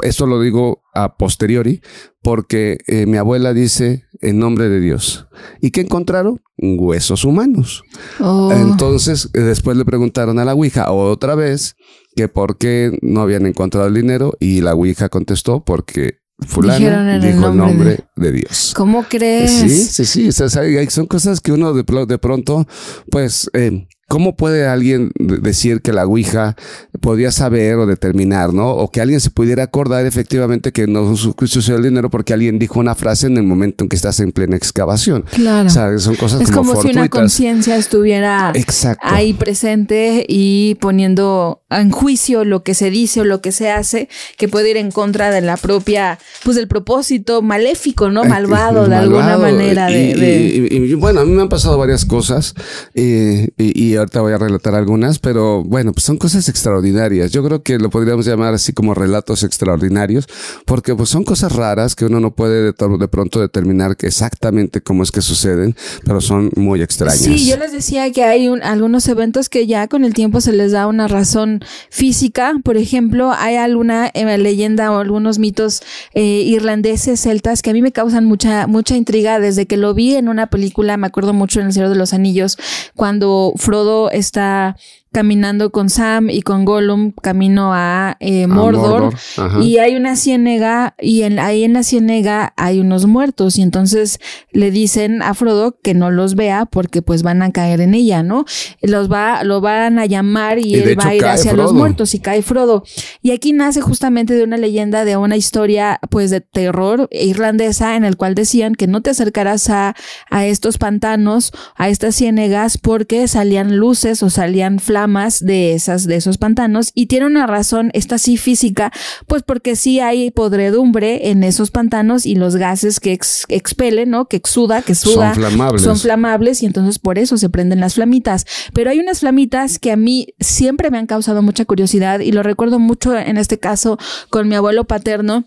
esto 0.02 0.26
lo 0.26 0.42
digo 0.42 0.84
a 0.94 1.18
posteriori, 1.18 1.82
porque 2.22 2.78
eh, 2.88 3.06
mi 3.06 3.18
abuela 3.18 3.54
dice 3.54 4.06
en 4.22 4.40
nombre 4.40 4.70
de 4.70 4.80
Dios. 4.80 5.28
¿Y 5.62 5.72
qué 5.72 5.82
encontraron? 5.82 6.42
Huesos 6.58 7.26
humanos. 7.26 7.84
Oh. 8.20 8.52
Entonces, 8.54 9.30
eh, 9.34 9.40
después 9.40 9.78
le 9.78 9.86
preguntaron 9.86 10.38
a 10.40 10.46
la 10.46 10.54
Ouija 10.54 10.92
otra 10.92 11.36
vez 11.36 11.76
que 12.16 12.28
por 12.28 12.58
qué 12.58 12.98
no 13.02 13.22
habían 13.22 13.46
encontrado 13.46 13.88
el 13.88 13.94
dinero 13.94 14.34
y 14.40 14.62
la 14.62 14.76
Ouija 14.76 15.10
contestó 15.10 15.64
porque 15.64 16.20
fulano 16.48 17.20
dijo 17.20 17.48
el 17.48 17.58
nombre 17.58 17.66
nombre 17.68 18.00
de, 18.16 18.32
Dios. 18.32 18.74
¿Cómo 18.76 19.04
crees? 19.08 19.52
Sí, 19.52 19.70
sí, 19.70 20.06
sí. 20.06 20.28
o 20.44 20.50
sea, 20.50 20.62
hay- 20.62 20.90
son 20.90 21.06
cosas 21.06 21.40
que 21.40 21.52
uno 21.52 21.74
de 21.74 22.18
pronto, 22.18 22.68
pues, 23.10 23.50
eh, 23.54 23.88
¿cómo 24.12 24.36
puede 24.36 24.68
alguien 24.68 25.12
de- 25.18 25.38
decir 25.38 25.82
que 25.82 25.94
la 25.94 26.06
Ouija 26.06 26.56
podía 27.00 27.32
saber 27.32 27.76
o 27.78 27.86
determinar, 27.86 28.54
¿no? 28.54 28.70
O 28.72 28.92
que 28.92 29.00
alguien 29.02 29.22
se 29.22 29.30
pudiera 29.32 29.64
acordar 29.64 30.06
efectivamente 30.06 30.72
que 30.74 30.86
no 30.86 31.16
su- 31.16 31.34
sucedió 31.46 31.78
el 31.78 31.84
dinero 31.84 32.10
porque 32.10 32.34
alguien 32.34 32.60
dijo 32.60 32.80
una 32.80 32.94
frase 32.94 33.28
en 33.28 33.38
el 33.38 33.44
momento 33.44 33.84
en 33.86 33.90
que 33.90 33.96
estás 33.96 34.20
en 34.20 34.34
plena 34.34 34.58
excavación. 34.58 35.24
Claro. 35.32 35.68
O 35.68 35.70
sea, 35.70 35.98
son 36.00 36.16
cosas 36.16 36.42
es 36.42 36.52
como, 36.52 36.72
como, 36.74 36.82
si 36.82 36.90
una 36.90 37.08
conciencia 37.08 37.78
estuviera 37.78 38.52
Exacto. 38.54 39.08
ahí 39.08 39.34
presente 39.34 40.26
y 40.28 40.76
poniendo 40.82 41.62
en 41.70 41.90
juicio 41.92 42.44
lo 42.44 42.64
que 42.64 42.74
se 42.74 42.90
dice 42.90 43.22
o 43.22 43.24
lo 43.24 43.42
que 43.42 43.54
se 43.54 43.72
hace, 43.72 44.10
que 44.38 44.50
puede 44.50 44.72
ir 44.72 44.78
en 44.78 44.92
contra 44.92 45.32
de 45.32 45.40
la 45.40 45.56
propia, 45.56 46.20
pues 46.44 46.58
del 46.58 46.68
propósito 46.68 47.42
maléfico, 47.42 48.10
¿no? 48.10 48.26
Malvado, 48.26 48.88
de 48.90 48.96
alguna 48.98 49.38
manera. 49.38 49.90
Y, 49.90 50.14
de- 50.14 50.68
y- 50.70 50.78
y- 50.78 50.92
y, 50.92 50.94
bueno, 50.96 51.22
a 51.22 51.26
mí 51.26 51.32
me 51.32 51.42
han 51.42 51.50
pasado 51.50 51.78
varias 51.78 52.04
cosas 52.04 52.54
eh, 52.94 53.50
y, 53.58 53.92
y 53.92 53.96
ahorita 54.02 54.22
voy 54.22 54.34
a 54.34 54.38
relatar 54.38 54.76
algunas, 54.76 55.20
pero 55.20 55.64
bueno, 55.64 55.94
pues 55.94 56.04
son 56.06 56.18
cosas 56.18 56.48
extraordinarias. 56.50 57.32
Yo 57.32 57.44
creo 57.44 57.64
que 57.64 57.78
lo 57.80 57.90
podríamos 57.90 58.26
llamar 58.26 58.54
así 58.54 58.74
como 58.74 58.94
relatos 58.94 59.44
extraordinarios, 59.44 60.28
porque 60.66 60.94
pues 60.96 61.10
son 61.10 61.24
cosas 61.24 61.52
raras 61.54 61.96
que 61.96 62.06
uno 62.06 62.20
no 62.20 62.32
puede 62.32 62.64
de, 62.64 62.74
to- 62.74 62.98
de 62.98 63.08
pronto 63.08 63.40
determinar 63.40 63.96
exactamente 64.00 64.82
cómo 64.82 65.04
es 65.04 65.12
que 65.12 65.22
suceden, 65.22 65.76
pero 66.06 66.22
son 66.22 66.52
muy 66.56 66.82
extrañas. 66.82 67.20
Sí, 67.20 67.48
yo 67.48 67.58
les 67.58 67.72
decía 67.72 68.12
que 68.12 68.24
hay 68.24 68.50
un- 68.50 68.62
algunos 68.64 69.08
eventos 69.08 69.50
que 69.50 69.68
ya 69.68 69.88
con 69.88 70.04
el 70.06 70.14
tiempo 70.14 70.42
se 70.42 70.52
les 70.54 70.72
da 70.72 70.88
una 70.88 71.08
razón 71.08 71.64
física. 71.90 72.54
Por 72.64 72.78
ejemplo, 72.78 73.32
hay 73.32 73.56
alguna 73.56 74.08
eh, 74.14 74.38
leyenda 74.38 74.92
o 74.92 74.98
algunos 75.00 75.40
mitos 75.40 75.82
eh, 76.14 76.24
irlandeses, 76.46 77.20
celtas, 77.22 77.62
que 77.62 77.70
a 77.70 77.74
mí 77.74 77.82
me 77.82 77.92
causan 77.92 78.26
mucha, 78.26 78.66
mucha 78.68 78.96
intriga 78.96 79.40
desde 79.40 79.66
que 79.68 79.78
lo 79.78 79.94
vi 79.94 80.16
en 80.16 80.30
una 80.30 80.48
película, 80.48 80.98
me 80.98 81.08
acuerdo 81.08 81.34
mucho 81.34 81.60
en 81.60 81.68
El 81.68 81.74
Señor 81.74 81.90
de 81.90 81.96
los 81.96 82.14
Anillos, 82.14 82.58
cuando 82.96 83.54
Frodo 83.58 83.91
está 84.12 84.76
caminando 85.12 85.72
con 85.72 85.90
Sam 85.90 86.30
y 86.30 86.42
con 86.42 86.64
Gollum 86.64 87.12
camino 87.12 87.72
a 87.74 88.16
eh, 88.22 88.46
A 88.46 88.48
Mordor, 88.48 89.14
y 89.62 89.78
hay 89.78 89.96
una 89.96 90.16
ciénega 90.16 90.96
y 91.00 91.24
en, 91.24 91.38
ahí 91.38 91.66
en 91.66 91.74
la 91.74 91.84
ciénega 91.84 92.54
hay 92.56 92.80
unos 92.80 93.08
muertos 93.08 93.58
y 93.58 93.62
entonces 93.62 94.20
le 94.52 94.72
dicen 94.72 95.22
a 95.22 95.34
Frodo 95.34 95.78
que 95.82 95.94
no 95.94 96.12
los 96.12 96.36
vea 96.36 96.66
porque 96.66 97.02
pues 97.02 97.24
van 97.24 97.42
a 97.42 97.52
caer 97.52 97.82
en 97.82 97.94
ella, 97.94 98.24
¿no? 98.24 98.46
Los 98.82 99.12
va, 99.12 99.44
lo 99.44 99.60
van 99.60 100.00
a 100.00 100.06
llamar 100.06 100.60
y, 100.60 100.76
él 100.76 100.98
va 100.98 101.08
a 101.08 101.16
ir 101.16 101.26
hacia 101.26 101.54
los 101.54 101.74
muertos 101.74 102.16
y 102.16 102.20
cae 102.20 102.42
Frodo. 102.42 102.84
Y 103.22 103.32
aquí 103.32 103.52
nace 103.52 103.82
justamente 103.82 104.34
de 104.34 104.46
una 104.46 104.58
leyenda 104.58 105.04
de 105.04 105.18
una 105.18 105.36
historia 105.36 106.00
pues 106.10 106.30
de 106.30 106.40
terror 106.40 107.10
irlandesa 107.12 107.98
en 107.98 108.06
el 108.06 108.16
cual 108.16 108.34
decían 108.34 108.76
que 108.76 108.88
no 108.88 109.02
te 109.02 109.10
acercarás 109.10 109.70
a, 109.70 109.94
a 110.30 110.46
estos 110.46 110.78
pantanos, 110.78 111.52
a 111.76 111.90
estas 111.90 112.16
ciénegas 112.16 112.78
porque 112.78 113.28
salían 113.28 113.76
luces 113.76 114.24
o 114.24 114.30
salían 114.30 114.80
flamas 114.80 115.01
de 115.40 115.74
esas 115.74 116.06
de 116.06 116.16
esos 116.16 116.38
pantanos 116.38 116.92
y 116.94 117.06
tiene 117.08 117.26
una 117.26 117.48
razón 117.48 117.90
esta 117.94 118.18
sí 118.18 118.38
física, 118.38 118.92
pues 119.28 119.44
porque 119.44 119.76
sí 119.76 120.00
hay 120.00 120.32
podredumbre 120.32 121.30
en 121.30 121.44
esos 121.44 121.72
pantanos 121.72 122.26
y 122.26 122.36
los 122.36 122.56
gases 122.56 123.00
que 123.00 123.14
ex- 123.14 123.46
expelen, 123.50 124.10
¿no? 124.10 124.26
Que 124.26 124.38
exuda, 124.38 124.82
que 124.82 124.96
suda, 124.96 125.34
Son 125.34 125.44
flamables. 125.44 125.82
son 125.84 125.98
flamables 125.98 126.64
y 126.64 126.66
entonces 126.66 127.00
por 127.00 127.18
eso 127.18 127.38
se 127.38 127.50
prenden 127.50 127.80
las 127.80 127.96
flamitas. 127.96 128.46
Pero 128.74 128.90
hay 128.90 129.00
unas 129.00 129.20
flamitas 129.22 129.80
que 129.80 129.92
a 129.92 129.96
mí 129.98 130.28
siempre 130.40 130.92
me 130.92 130.98
han 130.98 131.08
causado 131.08 131.42
mucha 131.42 131.66
curiosidad 131.66 132.20
y 132.20 132.32
lo 132.32 132.44
recuerdo 132.44 132.80
mucho 132.80 133.18
en 133.18 133.38
este 133.38 133.58
caso 133.60 133.98
con 134.30 134.48
mi 134.48 134.56
abuelo 134.56 134.86
paterno. 134.86 135.46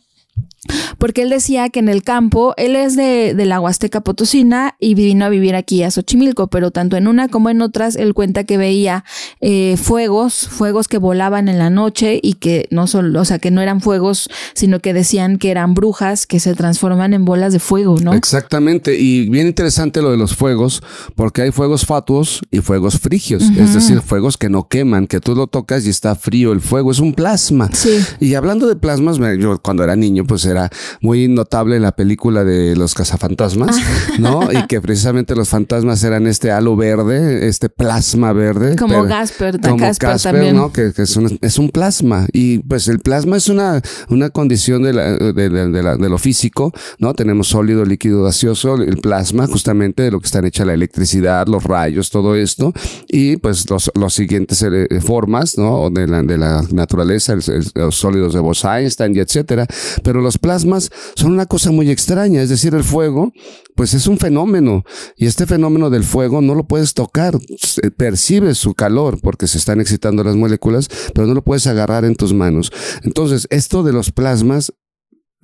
Porque 0.96 1.20
él 1.22 1.28
decía 1.28 1.68
que 1.68 1.80
en 1.80 1.90
el 1.90 2.02
campo, 2.02 2.54
él 2.56 2.74
es 2.74 2.96
de, 2.96 3.34
de 3.34 3.44
la 3.44 3.60
Huasteca 3.60 4.00
Potosina 4.00 4.76
y 4.80 4.94
vino 4.94 5.26
a 5.26 5.28
vivir 5.28 5.54
aquí 5.56 5.82
a 5.82 5.90
Xochimilco, 5.90 6.46
pero 6.46 6.70
tanto 6.70 6.96
en 6.96 7.06
una 7.06 7.28
como 7.28 7.50
en 7.50 7.60
otras, 7.60 7.96
él 7.96 8.14
cuenta 8.14 8.44
que 8.44 8.56
veía 8.56 9.04
eh, 9.42 9.76
fuegos, 9.76 10.48
fuegos 10.48 10.88
que 10.88 10.96
volaban 10.96 11.48
en 11.48 11.58
la 11.58 11.68
noche 11.68 12.18
y 12.22 12.34
que 12.34 12.66
no 12.70 12.86
solo, 12.86 13.20
o 13.20 13.24
sea, 13.26 13.38
que 13.38 13.50
no 13.50 13.60
eran 13.60 13.82
fuegos, 13.82 14.30
sino 14.54 14.80
que 14.80 14.94
decían 14.94 15.36
que 15.36 15.50
eran 15.50 15.74
brujas 15.74 16.26
que 16.26 16.40
se 16.40 16.54
transforman 16.54 17.12
en 17.12 17.26
bolas 17.26 17.52
de 17.52 17.58
fuego, 17.58 17.96
¿no? 18.02 18.14
Exactamente, 18.14 18.98
y 18.98 19.28
bien 19.28 19.46
interesante 19.46 20.00
lo 20.00 20.10
de 20.12 20.16
los 20.16 20.34
fuegos, 20.34 20.82
porque 21.14 21.42
hay 21.42 21.50
fuegos 21.50 21.84
fatuos 21.84 22.40
y 22.50 22.60
fuegos 22.60 22.98
frigios, 22.98 23.42
es 23.58 23.74
decir, 23.74 24.00
fuegos 24.00 24.38
que 24.38 24.48
no 24.48 24.66
queman, 24.68 25.08
que 25.08 25.20
tú 25.20 25.34
lo 25.34 25.46
tocas 25.46 25.84
y 25.84 25.90
está 25.90 26.14
frío, 26.14 26.52
el 26.52 26.62
fuego 26.62 26.90
es 26.90 27.00
un 27.00 27.12
plasma. 27.12 27.68
Sí. 27.74 27.98
Y 28.18 28.32
hablando 28.34 28.66
de 28.66 28.76
plasmas, 28.76 29.18
me- 29.18 29.38
yo 29.38 29.58
cuando 29.60 29.84
era 29.84 29.94
niño, 29.94 30.23
pues 30.26 30.44
era 30.44 30.70
muy 31.00 31.28
notable 31.28 31.78
la 31.80 31.92
película 31.92 32.44
de 32.44 32.76
los 32.76 32.94
cazafantasmas, 32.94 33.76
¿no? 34.18 34.50
Y 34.52 34.66
que 34.66 34.80
precisamente 34.80 35.34
los 35.34 35.48
fantasmas 35.48 36.02
eran 36.04 36.26
este 36.26 36.50
halo 36.50 36.76
verde, 36.76 37.48
este 37.48 37.68
plasma 37.68 38.32
verde. 38.32 38.76
Como 38.76 39.04
Gasper, 39.04 39.60
como 39.60 39.76
Casper, 39.78 40.20
también. 40.20 40.56
¿no? 40.56 40.72
Que, 40.72 40.92
que 40.92 41.02
es, 41.02 41.16
un, 41.16 41.38
es 41.40 41.58
un 41.58 41.70
plasma. 41.70 42.26
Y 42.32 42.58
pues 42.58 42.88
el 42.88 43.00
plasma 43.00 43.36
es 43.36 43.48
una, 43.48 43.80
una 44.08 44.30
condición 44.30 44.82
de, 44.82 44.92
la, 44.92 45.12
de, 45.16 45.32
de- 45.48 45.68
de 45.70 45.82
la- 45.82 45.96
de 45.96 46.08
lo 46.08 46.18
físico, 46.18 46.72
¿no? 46.98 47.14
Tenemos 47.14 47.48
sólido, 47.48 47.84
líquido, 47.84 48.22
gaseoso, 48.24 48.74
el 48.76 48.98
plasma, 48.98 49.46
justamente 49.46 50.02
de 50.02 50.10
lo 50.10 50.20
que 50.20 50.26
están 50.26 50.44
hecha 50.44 50.64
la 50.64 50.74
electricidad, 50.74 51.46
los 51.46 51.64
rayos, 51.64 52.10
todo 52.10 52.34
esto. 52.34 52.72
Y 53.08 53.36
pues 53.36 53.68
los, 53.70 53.90
los 53.94 54.14
siguientes 54.14 54.62
eh, 54.62 54.88
formas, 55.00 55.56
¿no? 55.58 55.90
De 55.90 56.06
la, 56.06 56.22
de 56.22 56.38
la 56.38 56.62
naturaleza, 56.72 57.32
el- 57.34 57.42
el- 57.48 57.70
los 57.74 57.94
sólidos 57.96 58.34
de 58.34 58.40
Bose-Einstein 58.40 59.14
y 59.16 59.20
etcétera. 59.20 59.66
Pero 60.02 60.13
los 60.20 60.38
plasmas 60.38 60.90
son 61.14 61.32
una 61.32 61.46
cosa 61.46 61.70
muy 61.70 61.90
extraña, 61.90 62.42
es 62.42 62.48
decir, 62.48 62.74
el 62.74 62.84
fuego, 62.84 63.32
pues 63.76 63.94
es 63.94 64.06
un 64.06 64.18
fenómeno. 64.18 64.84
Y 65.16 65.26
este 65.26 65.46
fenómeno 65.46 65.90
del 65.90 66.04
fuego 66.04 66.40
no 66.40 66.54
lo 66.54 66.66
puedes 66.66 66.94
tocar, 66.94 67.38
se- 67.58 67.90
percibes 67.90 68.58
su 68.58 68.74
calor 68.74 69.20
porque 69.20 69.46
se 69.46 69.58
están 69.58 69.80
excitando 69.80 70.24
las 70.24 70.36
moléculas, 70.36 70.88
pero 71.14 71.26
no 71.26 71.34
lo 71.34 71.42
puedes 71.42 71.66
agarrar 71.66 72.04
en 72.04 72.16
tus 72.16 72.32
manos. 72.34 72.72
Entonces, 73.02 73.46
esto 73.50 73.82
de 73.82 73.92
los 73.92 74.10
plasmas 74.12 74.72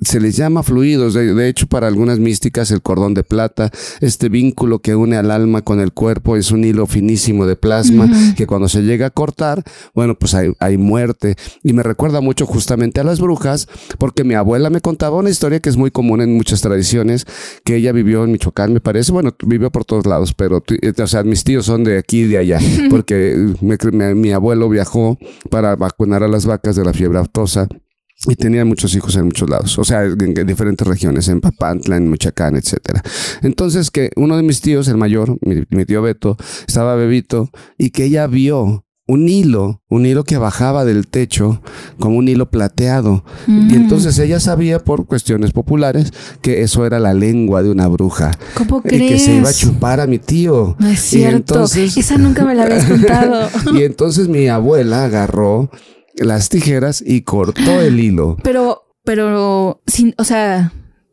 se 0.02 0.20
les 0.20 0.36
llama 0.36 0.62
fluidos. 0.62 1.14
De, 1.14 1.34
de 1.34 1.48
hecho, 1.48 1.66
para 1.66 1.86
algunas 1.88 2.18
místicas, 2.18 2.70
el 2.70 2.82
cordón 2.82 3.14
de 3.14 3.22
plata, 3.24 3.70
este 4.00 4.28
vínculo 4.28 4.80
que 4.80 4.94
une 4.94 5.16
al 5.16 5.30
alma 5.30 5.62
con 5.62 5.80
el 5.80 5.92
cuerpo, 5.92 6.36
es 6.36 6.50
un 6.50 6.64
hilo 6.64 6.86
finísimo 6.86 7.46
de 7.46 7.56
plasma 7.56 8.08
que 8.36 8.46
cuando 8.46 8.68
se 8.68 8.82
llega 8.82 9.06
a 9.06 9.10
cortar, 9.10 9.62
bueno, 9.94 10.18
pues 10.18 10.34
hay, 10.34 10.52
hay 10.58 10.76
muerte. 10.78 11.36
Y 11.62 11.72
me 11.72 11.82
recuerda 11.82 12.20
mucho 12.20 12.46
justamente 12.46 13.00
a 13.00 13.04
las 13.04 13.20
brujas, 13.20 13.68
porque 13.98 14.24
mi 14.24 14.34
abuela 14.34 14.70
me 14.70 14.80
contaba 14.80 15.16
una 15.16 15.30
historia 15.30 15.60
que 15.60 15.68
es 15.68 15.76
muy 15.76 15.90
común 15.90 16.20
en 16.20 16.34
muchas 16.36 16.60
tradiciones, 16.60 17.26
que 17.64 17.76
ella 17.76 17.92
vivió 17.92 18.24
en 18.24 18.32
Michoacán, 18.32 18.72
me 18.72 18.80
parece. 18.80 19.12
Bueno, 19.12 19.34
vivió 19.46 19.70
por 19.70 19.84
todos 19.84 20.06
lados, 20.06 20.34
pero, 20.34 20.62
eh, 20.82 20.92
o 21.02 21.06
sea, 21.06 21.22
mis 21.24 21.44
tíos 21.44 21.66
son 21.66 21.84
de 21.84 21.98
aquí 21.98 22.20
y 22.20 22.26
de 22.28 22.38
allá, 22.38 22.58
porque 22.90 23.36
me- 23.92 24.14
mi 24.14 24.32
abuelo 24.32 24.68
viajó 24.68 25.18
para 25.50 25.76
vacunar 25.76 26.22
a 26.22 26.28
las 26.28 26.46
vacas 26.46 26.76
de 26.76 26.84
la 26.84 26.92
fiebre 26.92 27.18
aftosa. 27.18 27.68
Y 28.28 28.34
tenía 28.34 28.64
muchos 28.66 28.94
hijos 28.94 29.16
en 29.16 29.24
muchos 29.24 29.48
lados, 29.48 29.78
o 29.78 29.84
sea, 29.84 30.04
en, 30.04 30.36
en 30.38 30.46
diferentes 30.46 30.86
regiones, 30.86 31.26
en 31.28 31.40
Papantla, 31.40 31.96
en 31.96 32.10
Michoacán, 32.10 32.54
etcétera. 32.54 33.02
Entonces, 33.42 33.90
que 33.90 34.10
uno 34.16 34.36
de 34.36 34.42
mis 34.42 34.60
tíos, 34.60 34.88
el 34.88 34.98
mayor, 34.98 35.38
mi, 35.40 35.62
mi 35.70 35.86
tío 35.86 36.02
Beto, 36.02 36.36
estaba 36.68 36.96
bebito 36.96 37.48
y 37.78 37.90
que 37.90 38.04
ella 38.04 38.26
vio 38.26 38.84
un 39.06 39.28
hilo, 39.28 39.82
un 39.88 40.04
hilo 40.06 40.22
que 40.22 40.36
bajaba 40.36 40.84
del 40.84 41.08
techo 41.08 41.62
como 41.98 42.18
un 42.18 42.28
hilo 42.28 42.50
plateado. 42.50 43.24
Mm. 43.48 43.70
Y 43.70 43.74
entonces 43.74 44.16
ella 44.20 44.38
sabía 44.38 44.78
por 44.80 45.06
cuestiones 45.06 45.50
populares 45.52 46.12
que 46.42 46.60
eso 46.62 46.84
era 46.86 47.00
la 47.00 47.12
lengua 47.14 47.62
de 47.62 47.70
una 47.70 47.88
bruja. 47.88 48.30
¿Cómo 48.54 48.80
Y 48.84 48.88
crees? 48.88 49.10
que 49.12 49.18
se 49.18 49.34
iba 49.36 49.48
a 49.48 49.52
chupar 49.54 49.98
a 49.98 50.06
mi 50.06 50.18
tío. 50.18 50.76
No 50.78 50.86
es 50.88 51.12
Y 51.12 51.18
cierto. 51.20 51.54
entonces- 51.54 51.96
Esa 51.96 52.18
nunca 52.18 52.44
me 52.44 52.54
la 52.54 52.64
habías 52.64 52.84
contado. 52.88 53.48
y 53.74 53.82
entonces 53.82 54.28
mi 54.28 54.46
abuela 54.46 55.04
agarró 55.06 55.70
las 56.16 56.48
tijeras 56.48 57.02
y 57.04 57.22
cortó 57.22 57.80
el 57.80 58.00
hilo. 58.00 58.36
Pero, 58.42 58.82
pero, 59.04 59.80
sin, 59.86 60.14
o 60.18 60.24
sea, 60.24 60.72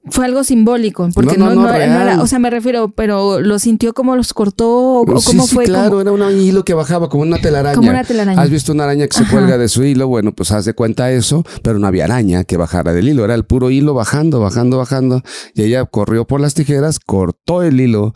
fue 0.09 0.23
algo 0.25 0.43
simbólico, 0.45 1.09
porque 1.13 1.37
No, 1.37 1.53
no, 1.53 1.69
era, 1.73 2.21
o 2.21 2.27
sea, 2.27 2.39
me 2.39 2.49
refiero, 2.49 2.89
pero 2.89 3.41
lo 3.41 3.59
sintió 3.59 3.93
como 3.93 4.15
los 4.15 4.33
cortó 4.33 5.01
o, 5.01 5.19
Sí, 5.19 5.25
cómo 5.31 5.45
sí, 5.47 5.55
fue. 5.55 5.65
claro, 5.65 5.89
como- 5.89 6.01
era 6.01 6.11
un 6.13 6.39
hilo 6.39 6.63
que 6.63 6.73
bajaba 6.73 7.09
como 7.09 7.23
una 7.23 7.37
telaraña. 7.39 7.75
Como 7.75 7.89
una 7.89 8.05
telaraña. 8.05 8.41
¿Has 8.41 8.49
visto 8.49 8.71
una 8.71 8.85
araña 8.85 9.07
que 9.07 9.17
se 9.17 9.25
cuelga 9.29 9.57
de 9.57 9.67
su 9.67 9.83
hilo? 9.83 10.07
Bueno, 10.07 10.33
pues 10.33 10.51
haz 10.51 10.63
de 10.63 10.73
cuenta 10.73 11.11
eso, 11.11 11.43
pero 11.61 11.77
no 11.77 11.87
había 11.87 12.05
araña 12.05 12.45
que 12.45 12.55
bajara 12.55 12.93
del 12.93 13.09
hilo, 13.09 13.25
era 13.25 13.35
el 13.35 13.43
puro 13.45 13.69
hilo 13.69 13.93
bajando, 13.93 14.39
bajando, 14.39 14.77
bajando. 14.77 15.23
Y 15.53 15.63
ella 15.63 15.83
corrió 15.85 16.25
por 16.25 16.39
las 16.39 16.53
tijeras, 16.53 16.99
cortó 16.99 17.61
el 17.63 17.81
hilo 17.81 18.13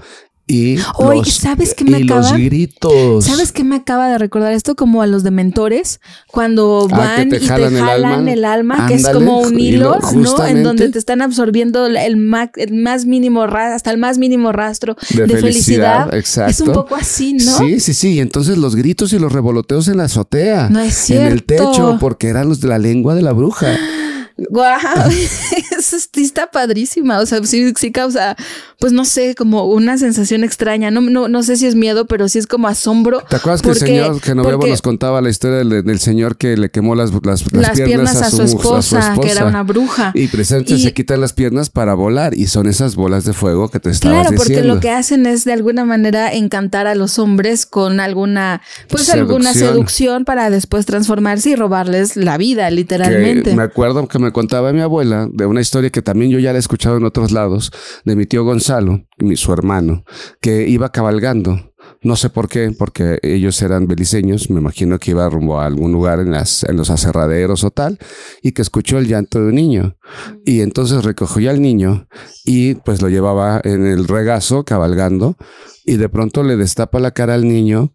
y 0.52 0.78
los, 1.00 1.34
¿sabes 1.34 1.74
qué 1.74 1.84
me 1.86 2.00
y 2.00 2.04
los 2.04 2.28
acaba? 2.28 2.38
gritos. 2.40 3.26
¿Sabes 3.26 3.52
qué 3.52 3.64
me 3.64 3.76
acaba 3.78 4.10
de 4.10 4.18
recordar 4.18 4.52
esto? 4.54 4.76
Como 4.76 5.02
a 5.02 5.08
los 5.08 5.24
dementores, 5.24 6.00
cuando 6.28 6.88
Ah, 6.92 6.98
van 6.98 7.30
te 7.30 7.38
y 7.38 7.40
te 7.40 7.46
jalan 7.48 7.76
el 7.76 7.84
alma. 7.84 8.32
el 8.32 8.46
alma, 8.46 8.88
que 8.88 8.96
es 8.96 9.08
como 9.08 9.40
un 9.40 9.60
hilo, 9.60 9.98
¿no? 10.16 10.46
En 10.46 10.64
donde 10.64 10.90
te 10.90 11.00
están 11.00 11.22
absorbiendo 11.22 11.86
el, 11.88 12.18
ma- 12.18 12.52
el 12.56 12.74
más 12.74 13.06
mínimo 13.06 13.44
hasta 13.44 13.92
el 13.92 13.98
más 13.98 14.18
mínimo 14.18 14.52
rastro 14.52 14.96
De 15.12 15.28
de, 15.28 15.38
felicidad, 15.38 16.10
felicidad. 16.10 16.16
exacto. 16.16 16.52
Es 16.52 16.62
un 16.62 16.74
poco 16.74 16.96
así, 16.96 17.34
¿no? 17.34 17.58
Sí, 17.58 17.80
sí, 17.80 17.94
sí. 17.94 18.10
Y 18.14 18.20
entonces 18.20 18.58
los 18.58 18.76
gritos 18.76 19.14
y 19.14 19.20
los 19.20 19.32
revoloteos 19.32 19.88
en 19.88 19.98
la 19.98 20.04
azotea. 20.06 20.70
No 20.70 20.80
es 20.80 21.10
En 21.10 21.22
el 21.24 21.40
cierto. 21.46 21.72
techo, 21.72 21.98
porque 22.00 22.28
eran 22.28 22.50
los 22.50 22.60
de 22.62 22.68
la 22.68 22.78
lengua 22.80 23.16
de 23.16 23.22
la 23.22 23.32
bruja. 23.32 23.68
Guau, 24.50 24.80
sí 25.82 26.24
está 26.24 26.52
padrísima. 26.52 27.20
O 27.20 27.26
sea, 27.26 27.44
sí, 27.44 27.74
sí 27.78 27.92
causa, 27.92 28.36
pues 28.80 28.94
no 28.94 29.06
sé, 29.06 29.36
como 29.36 29.66
una 29.66 29.98
sensación 29.98 30.44
extraña. 30.44 30.92
No, 30.92 31.02
no, 31.02 31.28
no 31.28 31.44
sé 31.44 31.58
si 31.58 31.66
es 31.68 31.76
miedo, 31.76 32.06
pero 32.06 32.28
sí 32.30 32.40
es 32.40 32.48
como 32.48 32.68
asombro. 32.68 33.22
¿Te 33.30 33.36
acuerdas 33.38 33.62
que 33.62 33.70
el 33.70 33.76
Porque- 33.78 33.86
señor 33.88 34.22
Genovevo 34.22 34.60
porque 34.60 34.72
nos 34.72 34.82
contaba 34.82 35.22
la 35.22 35.30
historia 35.30 35.58
del, 35.58 35.84
del 35.84 36.00
señor 36.00 36.38
que 36.38 36.58
le 36.58 36.70
quemó 36.72 36.96
las, 36.96 37.12
las, 37.24 37.52
las 37.54 37.54
las 37.54 37.80
piernas 37.82 38.16
a 38.22 38.30
su, 38.32 38.42
esposa, 38.44 39.16
que 39.22 39.30
era 39.32 39.46
una 39.46 39.64
bruja. 39.64 40.12
Y 40.16 40.28
precisamente 40.28 40.74
Y- 40.74 40.82
se 40.84 40.94
quitan 40.94 41.22
las 41.22 41.34
piernas 41.34 41.70
para 41.70 41.94
volar 41.94 42.34
y 42.36 42.48
son 42.48 42.68
esas 42.68 42.96
bolas 42.96 43.26
de 43.26 43.34
fuego 43.34 43.70
que 43.70 43.80
te 43.80 43.90
estabas 43.90 44.22
Claro, 44.22 44.36
porque 44.36 44.54
diciendo. 44.54 44.76
lo 44.76 44.80
que 44.82 44.90
hacen 44.92 45.26
es 45.26 45.44
de 45.46 45.54
alguna 45.54 45.86
manera 45.86 46.32
encantar 46.34 46.88
a 46.88 46.96
los 46.96 47.20
hombres 47.20 47.66
con 47.66 48.00
alguna, 48.00 48.62
pues 48.90 49.10
alguna 49.10 49.54
Seducción. 49.54 49.72
seducción 49.74 50.26
para 50.26 50.50
después 50.50 50.86
transformarse 50.86 51.50
y 51.52 51.56
robarles 51.56 52.16
la 52.18 52.38
vida, 52.38 52.68
Que 52.70 52.76
literalmente. 52.76 53.56
me 53.56 53.64
acuerdo 53.64 54.08
que 54.08 54.20
me 54.20 54.32
contaba 54.32 54.74
mi 54.74 54.82
abuela 54.82 55.28
de 55.32 55.46
una 55.46 55.62
historia 55.62 55.71
que 55.92 56.02
también 56.02 56.32
yo 56.32 56.40
ya 56.40 56.52
la 56.52 56.58
he 56.58 56.60
escuchado 56.60 56.98
en 56.98 57.06
otros 57.06 57.32
lados, 57.32 57.72
de 58.04 58.16
mi 58.16 58.26
tío 58.26 58.44
Gonzalo, 58.44 59.06
mi, 59.18 59.36
su 59.36 59.54
hermano, 59.54 60.04
que 60.42 60.68
iba 60.68 60.92
cabalgando. 60.92 61.72
No 62.04 62.16
sé 62.16 62.30
por 62.30 62.48
qué, 62.48 62.72
porque 62.78 63.20
ellos 63.24 63.62
eran 63.62 63.88
beliceños, 63.88 64.50
me 64.50 64.60
imagino 64.60 65.00
que 65.00 65.12
iba 65.12 65.28
rumbo 65.30 65.60
a 65.60 65.66
algún 65.66 65.92
lugar 65.92 66.20
en, 66.20 66.32
las, 66.32 66.64
en 66.64 66.78
los 66.78 66.90
aserraderos 66.90 67.64
o 67.64 67.72
tal, 67.72 67.98
y 68.42 68.52
que 68.52 68.62
escuchó 68.62 68.98
el 68.98 69.08
llanto 69.08 69.40
de 69.40 69.48
un 69.48 69.56
niño. 69.56 69.98
Y 70.46 70.62
entonces 70.62 71.04
recogió 71.04 71.50
al 71.50 71.62
niño 71.62 72.08
y 72.46 72.76
pues 72.76 73.02
lo 73.02 73.10
llevaba 73.10 73.62
en 73.64 73.86
el 73.86 74.08
regazo 74.08 74.64
cabalgando, 74.64 75.38
y 75.86 75.98
de 75.98 76.10
pronto 76.10 76.44
le 76.44 76.58
destapa 76.58 77.00
la 77.00 77.12
cara 77.12 77.34
al 77.34 77.48
niño 77.48 77.94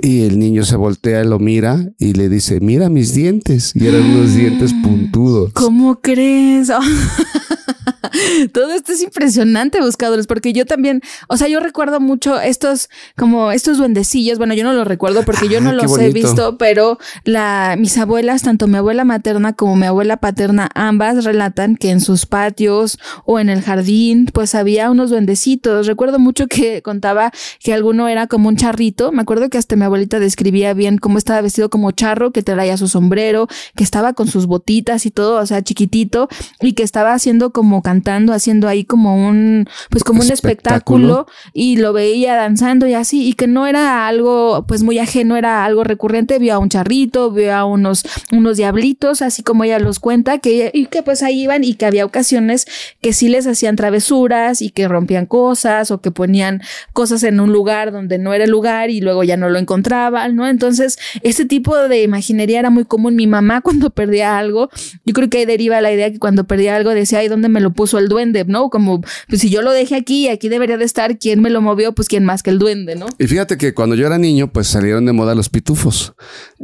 y 0.00 0.22
el 0.22 0.38
niño 0.38 0.64
se 0.64 0.76
voltea, 0.76 1.24
lo 1.24 1.38
mira 1.38 1.92
y 1.98 2.12
le 2.12 2.28
dice, 2.28 2.60
mira 2.60 2.88
mis 2.88 3.14
dientes. 3.14 3.72
Y 3.74 3.86
eran 3.86 4.02
unos 4.02 4.34
dientes 4.34 4.72
puntudos. 4.82 5.52
¿Cómo 5.52 6.00
crees? 6.00 6.70
Todo 8.52 8.72
esto 8.72 8.92
es 8.92 9.02
impresionante, 9.02 9.80
buscadores, 9.80 10.26
porque 10.26 10.52
yo 10.52 10.66
también, 10.66 11.00
o 11.28 11.36
sea, 11.36 11.48
yo 11.48 11.60
recuerdo 11.60 12.00
mucho 12.00 12.40
estos, 12.40 12.88
como 13.16 13.52
estos 13.52 13.78
duendecillos. 13.78 14.38
Bueno, 14.38 14.54
yo 14.54 14.64
no 14.64 14.72
los 14.72 14.86
recuerdo 14.86 15.22
porque 15.24 15.48
yo 15.48 15.60
no 15.60 15.70
Ah, 15.70 15.72
los 15.72 15.98
he 15.98 16.10
visto, 16.10 16.58
pero 16.58 16.98
la, 17.24 17.76
mis 17.78 17.96
abuelas, 17.98 18.42
tanto 18.42 18.66
mi 18.66 18.76
abuela 18.76 19.04
materna 19.04 19.52
como 19.52 19.76
mi 19.76 19.86
abuela 19.86 20.18
paterna, 20.18 20.68
ambas 20.74 21.24
relatan 21.24 21.76
que 21.76 21.90
en 21.90 22.00
sus 22.00 22.26
patios 22.26 22.98
o 23.24 23.38
en 23.38 23.48
el 23.48 23.62
jardín, 23.62 24.28
pues 24.32 24.54
había 24.54 24.90
unos 24.90 25.10
duendecitos. 25.10 25.86
Recuerdo 25.86 26.18
mucho 26.18 26.46
que 26.46 26.82
contaba 26.82 27.32
que 27.60 27.72
alguno 27.72 28.08
era 28.08 28.26
como 28.26 28.48
un 28.48 28.56
charrito. 28.56 29.12
Me 29.12 29.22
acuerdo 29.22 29.50
que 29.50 29.58
hasta 29.58 29.76
mi 29.76 29.84
abuelita 29.84 30.18
describía 30.18 30.74
bien 30.74 30.98
cómo 30.98 31.18
estaba 31.18 31.40
vestido 31.40 31.70
como 31.70 31.90
charro, 31.90 32.32
que 32.32 32.42
traía 32.42 32.76
su 32.76 32.88
sombrero, 32.88 33.48
que 33.74 33.84
estaba 33.84 34.12
con 34.12 34.28
sus 34.28 34.46
botitas 34.46 35.06
y 35.06 35.10
todo, 35.10 35.40
o 35.40 35.46
sea, 35.46 35.62
chiquitito, 35.62 36.28
y 36.60 36.72
que 36.72 36.82
estaba 36.82 37.12
haciendo 37.12 37.52
como 37.52 37.82
cantando, 37.96 38.32
haciendo 38.34 38.68
ahí 38.68 38.84
como 38.84 39.16
un, 39.16 39.68
pues 39.90 40.04
como 40.04 40.20
un 40.20 40.30
Espectáculo. 40.30 41.26
y 41.54 41.78
lo 41.78 41.92
veía 41.92 42.34
danzando 42.34 42.86
y 42.86 42.94
así, 42.94 43.26
y 43.26 43.32
que 43.32 43.46
no 43.46 43.66
era 43.66 44.06
algo, 44.06 44.66
pues 44.66 44.82
muy 44.82 44.98
ajeno, 44.98 45.36
era 45.36 45.64
algo 45.64 45.82
recurrente, 45.82 46.38
vio 46.38 46.54
a 46.54 46.58
un 46.58 46.68
charrito, 46.68 47.30
vio 47.30 47.54
a 47.54 47.64
unos, 47.64 48.04
unos 48.32 48.58
diablitos, 48.58 49.22
así 49.22 49.42
como 49.42 49.64
ella 49.64 49.78
los 49.78 49.98
cuenta, 49.98 50.38
que, 50.38 50.70
y 50.74 50.86
que 50.86 51.02
pues 51.02 51.22
ahí 51.22 51.42
iban, 51.42 51.64
y 51.64 51.74
que 51.74 51.86
había 51.86 52.04
ocasiones 52.04 52.66
que 53.00 53.12
sí 53.12 53.28
les 53.28 53.46
hacían 53.46 53.76
travesuras 53.76 54.60
y 54.60 54.70
que 54.70 54.88
rompían 54.88 55.26
cosas, 55.26 55.90
o 55.90 56.00
que 56.00 56.10
ponían 56.10 56.60
cosas 56.92 57.22
en 57.22 57.40
un 57.40 57.52
lugar 57.52 57.92
donde 57.92 58.18
no 58.18 58.34
era 58.34 58.44
el 58.44 58.50
lugar 58.50 58.90
y 58.90 59.00
luego 59.00 59.24
ya 59.24 59.36
no 59.36 59.48
lo 59.48 59.58
encontraban, 59.58 60.36
¿no? 60.36 60.46
Entonces, 60.48 60.98
este 61.22 61.46
tipo 61.46 61.76
de 61.76 62.02
imaginería 62.02 62.58
era 62.58 62.70
muy 62.70 62.84
común. 62.84 63.16
Mi 63.16 63.26
mamá 63.26 63.60
cuando 63.62 63.90
perdía 63.90 64.38
algo, 64.38 64.68
yo 65.04 65.14
creo 65.14 65.30
que 65.30 65.38
ahí 65.38 65.46
deriva 65.46 65.80
la 65.80 65.92
idea 65.92 66.10
que 66.10 66.18
cuando 66.18 66.44
perdía 66.44 66.76
algo 66.76 66.90
decía, 66.90 67.20
ay, 67.20 67.28
¿dónde 67.28 67.48
me 67.48 67.60
lo 67.60 67.72
puso 67.86 67.98
el 67.98 68.08
duende? 68.08 68.44
¿No? 68.46 68.68
Como, 68.68 69.00
pues 69.28 69.40
si 69.40 69.48
yo 69.48 69.62
lo 69.62 69.70
dejé 69.70 69.94
aquí, 69.94 70.28
aquí 70.28 70.48
debería 70.48 70.76
de 70.76 70.84
estar, 70.84 71.18
¿quién 71.18 71.40
me 71.40 71.50
lo 71.50 71.60
movió? 71.62 71.92
Pues 71.92 72.08
quién 72.08 72.24
más 72.24 72.42
que 72.42 72.50
el 72.50 72.58
duende, 72.58 72.96
¿no? 72.96 73.06
Y 73.18 73.26
fíjate 73.26 73.56
que 73.56 73.74
cuando 73.74 73.94
yo 73.94 74.06
era 74.06 74.18
niño, 74.18 74.52
pues 74.52 74.66
salieron 74.66 75.06
de 75.06 75.12
moda 75.12 75.34
los 75.36 75.48
pitufos. 75.48 76.14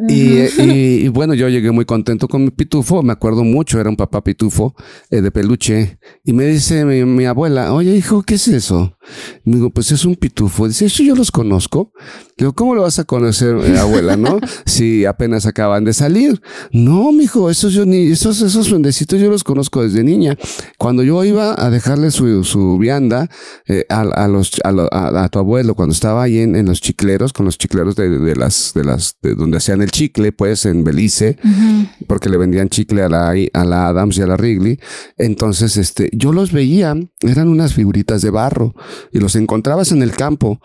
y, 0.08 0.40
y- 0.60 1.04
y 1.04 1.08
bueno, 1.08 1.34
yo 1.34 1.48
llegué 1.48 1.70
muy 1.70 1.84
contento 1.84 2.26
con 2.28 2.44
mi 2.44 2.50
pitufo. 2.50 3.02
Me 3.02 3.12
acuerdo 3.12 3.44
mucho, 3.44 3.78
era 3.80 3.88
un 3.88 3.96
papá 3.96 4.22
pitufo 4.24 4.74
eh, 5.10 5.20
de 5.20 5.30
peluche. 5.30 5.98
Y 6.24 6.32
me 6.32 6.44
dice 6.46 6.84
mi, 6.84 7.04
mi 7.04 7.24
abuela, 7.26 7.72
oye 7.72 7.94
hijo, 7.94 8.22
¿qué 8.22 8.34
es 8.34 8.48
eso? 8.48 8.96
Me 9.44 9.56
digo, 9.56 9.71
pues 9.71 9.92
es 9.92 10.04
un 10.04 10.16
pitufo. 10.16 10.68
Dice, 10.68 10.87
eso 10.87 11.02
yo 11.02 11.14
los 11.14 11.30
conozco. 11.30 11.92
Digo, 12.37 12.52
¿cómo 12.54 12.75
lo 12.75 12.82
vas 12.82 12.99
a 12.99 13.04
conocer, 13.04 13.56
eh, 13.56 13.78
abuela, 13.78 14.16
no? 14.16 14.38
si 14.66 15.04
apenas 15.04 15.47
acaban 15.47 15.85
de 15.85 15.92
salir. 15.92 16.40
No, 16.73 17.12
mijo, 17.12 17.50
esos 17.50 17.73
yo 17.73 17.85
ni, 17.85 18.11
esos, 18.11 18.40
esos 18.42 18.68
duendecitos 18.68 19.21
yo 19.21 19.30
los 19.30 19.44
conozco 19.44 19.82
desde 19.82 20.02
niña. 20.02 20.37
Cuando 20.78 21.02
yo 21.02 21.23
iba 21.25 21.54
a 21.56 21.71
dejarle 21.71 22.11
su, 22.11 22.44
su 22.44 22.78
vianda 22.78 23.28
eh, 23.66 23.85
a, 23.88 24.28
los, 24.28 24.52
a, 24.64 25.28
tu 25.28 25.38
abuelo, 25.38 25.75
cuando 25.75 25.92
estaba 25.92 26.23
ahí 26.23 26.38
en, 26.38 26.66
los 26.66 26.80
chicleros, 26.80 27.32
con 27.32 27.47
los 27.47 27.59
chicleros 27.59 27.97
de, 27.97 28.09
de 28.09 28.37
las, 28.37 28.73
de 28.75 28.85
las, 28.85 29.16
de 29.23 29.35
donde 29.35 29.59
hacían 29.59 29.82
el 29.82 29.90
chicle, 29.90 30.32
pues 30.32 30.64
en 30.66 30.85
Belice, 30.85 31.38
porque 32.06 32.28
le 32.28 32.37
vendían 32.37 32.68
chicle 32.68 33.02
a 33.02 33.09
la, 33.09 33.35
a 33.52 33.64
la 33.64 33.88
Adams 33.88 34.18
y 34.18 34.23
a 34.23 34.26
la 34.26 34.37
Wrigley. 34.37 34.78
Entonces, 35.18 35.76
este, 35.76 36.11
yo 36.12 36.32
los 36.32 36.52
veía, 36.52 36.94
eran 37.21 37.49
unas 37.49 37.75
figuritas 37.75 38.23
de 38.23 38.30
barro 38.30 38.75
y 39.12 39.18
los 39.18 39.37
encontrabas 39.37 39.92
en 39.92 40.02
el 40.02 40.12
campo 40.12 40.61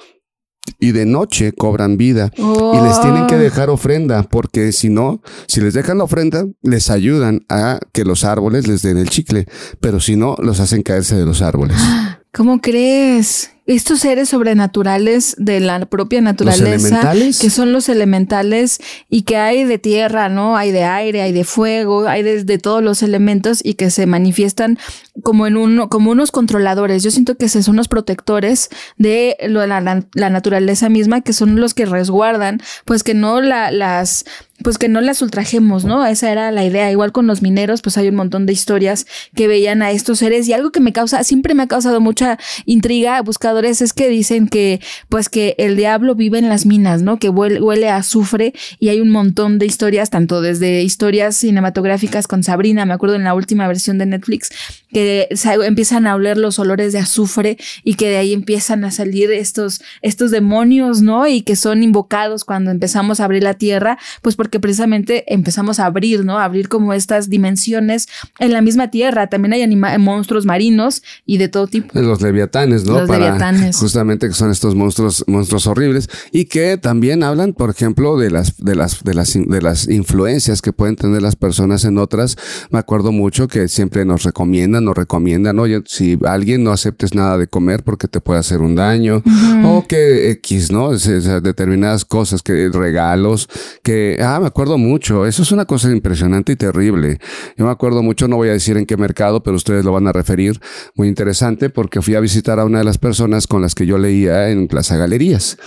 y 0.80 0.92
de 0.92 1.06
noche 1.06 1.54
cobran 1.54 1.98
vida 1.98 2.32
y 2.38 2.82
les 2.82 3.00
tienen 3.02 3.28
que 3.28 3.36
oh. 3.36 3.40
dejar 3.40 3.70
ofrenda 3.70 4.24
porque 4.24 4.72
si 4.72 4.90
no, 4.90 5.22
si 5.48 5.62
les 5.62 5.74
dejan 5.74 5.98
la 5.98 6.04
ofrenda, 6.04 6.46
les 6.62 6.90
ayudan 6.90 7.46
a 7.50 7.80
que 7.94 8.04
los 8.04 8.24
árboles 8.24 8.68
les 8.68 8.82
den 8.82 8.98
el 8.98 9.10
chicle, 9.10 9.48
pero 9.80 10.00
si 10.00 10.16
no, 10.16 10.36
los 10.40 10.60
hacen 10.60 10.84
caerse 10.84 11.16
de 11.16 11.26
los 11.26 11.42
árboles. 11.42 11.78
¿Cómo 12.32 12.62
crees? 12.62 13.52
estos 13.68 14.00
seres 14.00 14.30
sobrenaturales 14.30 15.36
de 15.38 15.60
la 15.60 15.86
propia 15.86 16.22
naturaleza, 16.22 17.02
que 17.12 17.50
son 17.50 17.74
los 17.74 17.90
elementales 17.90 18.80
y 19.10 19.24
que 19.24 19.36
hay 19.36 19.66
de 19.66 19.78
tierra, 19.78 20.30
¿no? 20.30 20.56
Hay 20.56 20.72
de 20.72 20.86
aire, 20.86 21.22
hay 21.22 21.34
de 21.34 21.44
fuego, 21.44 22.08
hay 22.08 22.24
de, 22.24 22.58
todos 22.60 22.82
los 22.82 23.04
elementos 23.04 23.60
y 23.62 23.74
que 23.74 23.92
se 23.92 24.06
manifiestan 24.06 24.80
como 25.22 25.48
en 25.48 25.58
uno, 25.58 25.90
como 25.90 26.12
unos 26.12 26.32
controladores. 26.32 27.04
Yo 27.04 27.12
siento 27.12 27.36
que 27.36 27.50
son 27.50 27.76
los 27.76 27.90
protectores 27.90 28.70
de 28.98 29.36
la, 29.42 29.82
la, 30.14 30.30
naturaleza 30.30 30.88
misma, 30.88 31.20
que 31.20 31.34
son 31.34 31.60
los 31.60 31.74
que 31.74 31.86
resguardan, 31.86 32.62
pues 32.86 33.04
que 33.04 33.16
no 33.16 33.42
la, 33.42 33.72
las 33.72 34.24
pues 34.64 34.78
que 34.78 34.88
no 34.88 35.02
las 35.02 35.22
ultrajemos, 35.22 35.86
¿no? 35.86 36.06
Esa 36.06 36.32
era 36.32 36.52
la 36.52 36.64
idea. 36.64 36.90
Igual 36.92 37.12
con 37.12 37.28
los 37.28 37.42
mineros, 37.42 37.82
pues 37.82 37.98
hay 37.98 38.08
un 38.08 38.16
montón 38.16 38.46
de 38.46 38.54
historias 38.54 39.06
que 39.36 39.48
veían 39.48 39.82
a 39.82 39.92
estos 39.92 40.20
seres 40.20 40.48
y 40.48 40.54
algo 40.54 40.72
que 40.72 40.80
me 40.80 40.94
causa, 40.94 41.24
siempre 41.24 41.54
me 41.54 41.64
ha 41.64 41.68
causado 41.68 42.00
mucha 42.00 42.40
intriga, 42.66 43.22
buscado 43.22 43.58
es 43.66 43.94
que 43.94 44.08
dicen 44.08 44.48
que, 44.48 44.80
pues 45.10 45.30
que 45.30 45.56
el 45.58 45.76
diablo 45.76 46.16
vive 46.16 46.38
en 46.38 46.48
las 46.48 46.66
minas, 46.66 47.02
¿no? 47.02 47.18
Que 47.18 47.30
huele, 47.30 47.90
a 47.90 47.98
azufre 47.98 48.54
y 48.80 48.90
hay 48.90 49.02
un 49.02 49.10
montón 49.10 49.58
de 49.58 49.66
historias, 49.66 50.10
tanto 50.10 50.42
desde 50.42 50.84
historias 50.84 51.36
cinematográficas 51.36 52.28
con 52.28 52.44
Sabrina, 52.44 52.86
me 52.86 52.94
acuerdo 52.94 53.16
en 53.16 53.24
la 53.24 53.34
última 53.34 53.68
versión 53.68 53.98
de 53.98 54.06
Netflix, 54.06 54.50
que 54.92 55.28
empiezan 55.66 56.08
a 56.08 56.16
oler 56.16 56.38
los 56.38 56.60
olores 56.60 56.94
de 56.94 57.00
azufre 57.00 57.58
y 57.84 57.96
que 57.96 58.10
de 58.10 58.18
ahí 58.18 58.34
empiezan 58.34 58.86
a 58.86 58.92
salir 58.92 59.32
estos, 59.32 59.82
estos 60.02 60.32
demonios, 60.32 61.02
¿no? 61.02 61.28
Y 61.28 61.42
que 61.42 61.56
son 61.56 61.84
invocados 61.84 62.46
cuando 62.46 62.72
empezamos 62.72 63.20
a 63.20 63.26
abrir 63.26 63.44
la 63.44 63.56
tierra, 63.56 63.98
pues 64.22 64.36
porque 64.48 64.62
precisamente 64.62 65.26
empezamos 65.34 65.78
a 65.82 65.88
abrir, 65.88 66.24
¿no? 66.24 66.40
A 66.40 66.46
abrir 66.46 66.70
como 66.70 66.94
estas 66.94 67.30
dimensiones 67.30 68.08
en 68.40 68.54
la 68.54 68.62
misma 68.62 68.90
tierra. 68.90 69.28
También 69.28 69.52
hay 69.52 70.00
monstruos 70.00 70.46
marinos 70.46 71.04
y 71.26 71.38
de 71.38 71.50
todo 71.50 71.68
tipo. 71.68 72.00
Los 72.00 72.22
leviatanes, 72.22 72.86
¿no? 72.86 73.02
Los 73.02 73.10
leviatanes 73.10 73.76
Justamente 73.76 74.30
que 74.30 74.34
son 74.34 74.50
estos 74.50 74.74
monstruos, 74.74 75.26
monstruos 75.28 75.68
horribles 75.68 76.10
y 76.32 76.46
que 76.46 76.78
también 76.78 77.24
hablan, 77.24 77.52
por 77.52 77.70
ejemplo, 77.70 78.18
de 78.18 78.32
las, 78.32 78.56
de 78.56 78.76
las, 78.76 79.04
de 79.04 79.14
las, 79.16 79.34
de 79.34 79.62
las 79.62 79.90
influencias 79.90 80.62
que 80.62 80.72
pueden 80.72 80.96
tener 80.96 81.22
las 81.22 81.36
personas 81.36 81.84
en 81.84 81.98
otras. 81.98 82.38
Me 82.70 82.80
acuerdo 82.80 83.12
mucho 83.12 83.50
que 83.50 83.68
siempre 83.68 84.06
nos 84.06 84.24
recomiendan, 84.24 84.86
nos 84.86 84.96
recomiendan, 84.96 85.60
oye, 85.60 85.82
si 85.88 86.18
alguien 86.26 86.64
no 86.64 86.72
aceptes 86.72 87.14
nada 87.14 87.38
de 87.38 87.48
comer 87.48 87.84
porque 87.84 88.08
te 88.08 88.22
puede 88.22 88.40
hacer 88.40 88.62
un 88.62 88.76
daño 88.76 89.22
o 89.66 89.84
que 89.90 90.32
X, 90.32 90.72
¿no? 90.72 90.92
determinadas 90.92 92.06
cosas, 92.06 92.42
que 92.42 92.70
regalos, 92.70 93.50
que, 93.84 94.20
ah, 94.22 94.37
me 94.40 94.48
acuerdo 94.48 94.78
mucho. 94.78 95.26
Eso 95.26 95.44
es 95.44 95.52
una 95.52 95.66
cosa 95.66 95.92
impresionante 95.92 96.54
y 96.54 96.56
terrible. 96.56 97.20
Yo 97.58 97.66
me 97.66 97.72
acuerdo 97.72 98.04
mucho, 98.04 98.28
no 98.28 98.38
voy 98.38 98.50
a 98.50 98.54
decir 98.54 98.78
en 98.78 98.86
qué 98.86 98.98
mercado, 98.98 99.44
pero 99.44 99.56
ustedes 99.56 99.86
lo 99.86 99.92
van 99.92 100.08
a 100.08 100.12
referir. 100.12 100.60
Muy 100.96 101.08
interesante 101.08 101.70
porque 101.70 102.02
fui 102.02 102.16
a 102.16 102.20
visitar 102.20 102.60
a 102.60 102.66
una 102.66 102.80
de 102.80 102.86
las 102.86 102.98
personas 102.98 103.48
con 103.48 103.62
las 103.62 103.76
que 103.76 103.86
yo 103.86 103.98
leía 103.98 104.50
en 104.50 104.68
Plaza 104.68 104.98
Galerías. 104.98 105.58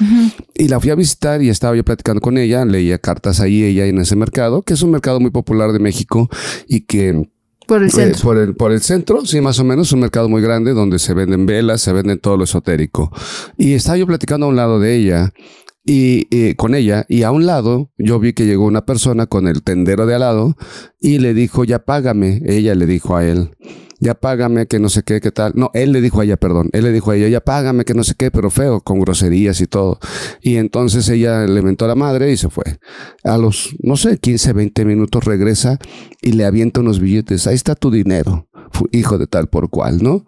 Y 0.54 0.68
la 0.68 0.80
fui 0.80 0.90
a 0.90 0.94
visitar 0.94 1.42
y 1.42 1.48
estaba 1.48 1.76
yo 1.76 1.84
platicando 1.84 2.20
con 2.20 2.38
ella, 2.38 2.64
leía 2.64 2.98
cartas 2.98 3.40
ahí 3.40 3.62
ella 3.62 3.86
en 3.86 3.98
ese 3.98 4.16
mercado, 4.16 4.62
que 4.62 4.74
es 4.74 4.82
un 4.82 4.90
mercado 4.90 5.20
muy 5.20 5.30
popular 5.30 5.72
de 5.72 5.78
México 5.78 6.28
y 6.66 6.82
que 6.82 7.28
por 7.70 7.82
el 7.82 7.88
eh, 7.88 7.92
centro. 7.92 8.22
por, 8.22 8.36
el, 8.36 8.56
por 8.56 8.72
el 8.72 8.80
centro, 8.80 9.24
sí, 9.24 9.40
más 9.40 9.60
o 9.60 9.64
menos, 9.64 9.92
un 9.92 10.00
mercado 10.00 10.28
muy 10.28 10.42
grande 10.42 10.72
donde 10.72 10.98
se 10.98 11.14
venden 11.14 11.46
velas, 11.46 11.80
se 11.80 11.92
venden 11.92 12.18
todo 12.18 12.36
lo 12.36 12.42
esotérico. 12.42 13.12
Y 13.56 13.74
estaba 13.74 13.96
yo 13.96 14.08
platicando 14.08 14.46
a 14.46 14.48
un 14.48 14.56
lado 14.56 14.80
de 14.80 14.96
ella 14.96 15.32
y 15.84 16.54
con 16.54 16.74
ella 16.74 17.06
y 17.08 17.22
a 17.22 17.30
un 17.30 17.46
lado 17.46 17.90
yo 17.96 18.20
vi 18.20 18.32
que 18.32 18.46
llegó 18.46 18.66
una 18.66 18.84
persona 18.84 19.26
con 19.26 19.48
el 19.48 19.62
tendero 19.62 20.06
de 20.06 20.14
al 20.14 20.20
lado 20.20 20.56
y 21.00 21.18
le 21.18 21.32
dijo 21.32 21.64
ya 21.64 21.84
págame 21.84 22.42
ella 22.44 22.74
le 22.74 22.86
dijo 22.86 23.16
a 23.16 23.26
él 23.26 23.50
ya 24.00 24.14
págame, 24.14 24.66
que 24.66 24.78
no 24.78 24.88
sé 24.88 25.02
qué, 25.02 25.20
qué 25.20 25.30
tal. 25.30 25.52
No, 25.54 25.70
él 25.74 25.92
le 25.92 26.00
dijo 26.00 26.20
a 26.20 26.24
ella, 26.24 26.38
perdón, 26.38 26.70
él 26.72 26.84
le 26.84 26.92
dijo 26.92 27.10
a 27.10 27.16
ella, 27.16 27.28
ya 27.28 27.40
págame, 27.40 27.84
que 27.84 27.92
no 27.92 28.02
sé 28.02 28.14
qué, 28.16 28.30
pero 28.30 28.50
feo, 28.50 28.80
con 28.80 28.98
groserías 28.98 29.60
y 29.60 29.66
todo. 29.66 29.98
Y 30.40 30.56
entonces 30.56 31.08
ella 31.10 31.46
le 31.46 31.62
mentó 31.62 31.84
a 31.84 31.88
la 31.88 31.94
madre 31.94 32.32
y 32.32 32.36
se 32.38 32.48
fue. 32.48 32.64
A 33.24 33.36
los, 33.36 33.76
no 33.80 33.96
sé, 33.96 34.16
15, 34.18 34.54
20 34.54 34.84
minutos 34.86 35.24
regresa 35.24 35.78
y 36.22 36.32
le 36.32 36.46
avienta 36.46 36.80
unos 36.80 36.98
billetes. 36.98 37.46
Ahí 37.46 37.54
está 37.54 37.74
tu 37.74 37.90
dinero, 37.90 38.48
hijo 38.90 39.18
de 39.18 39.26
tal 39.26 39.48
por 39.48 39.68
cual, 39.68 40.02
¿no? 40.02 40.24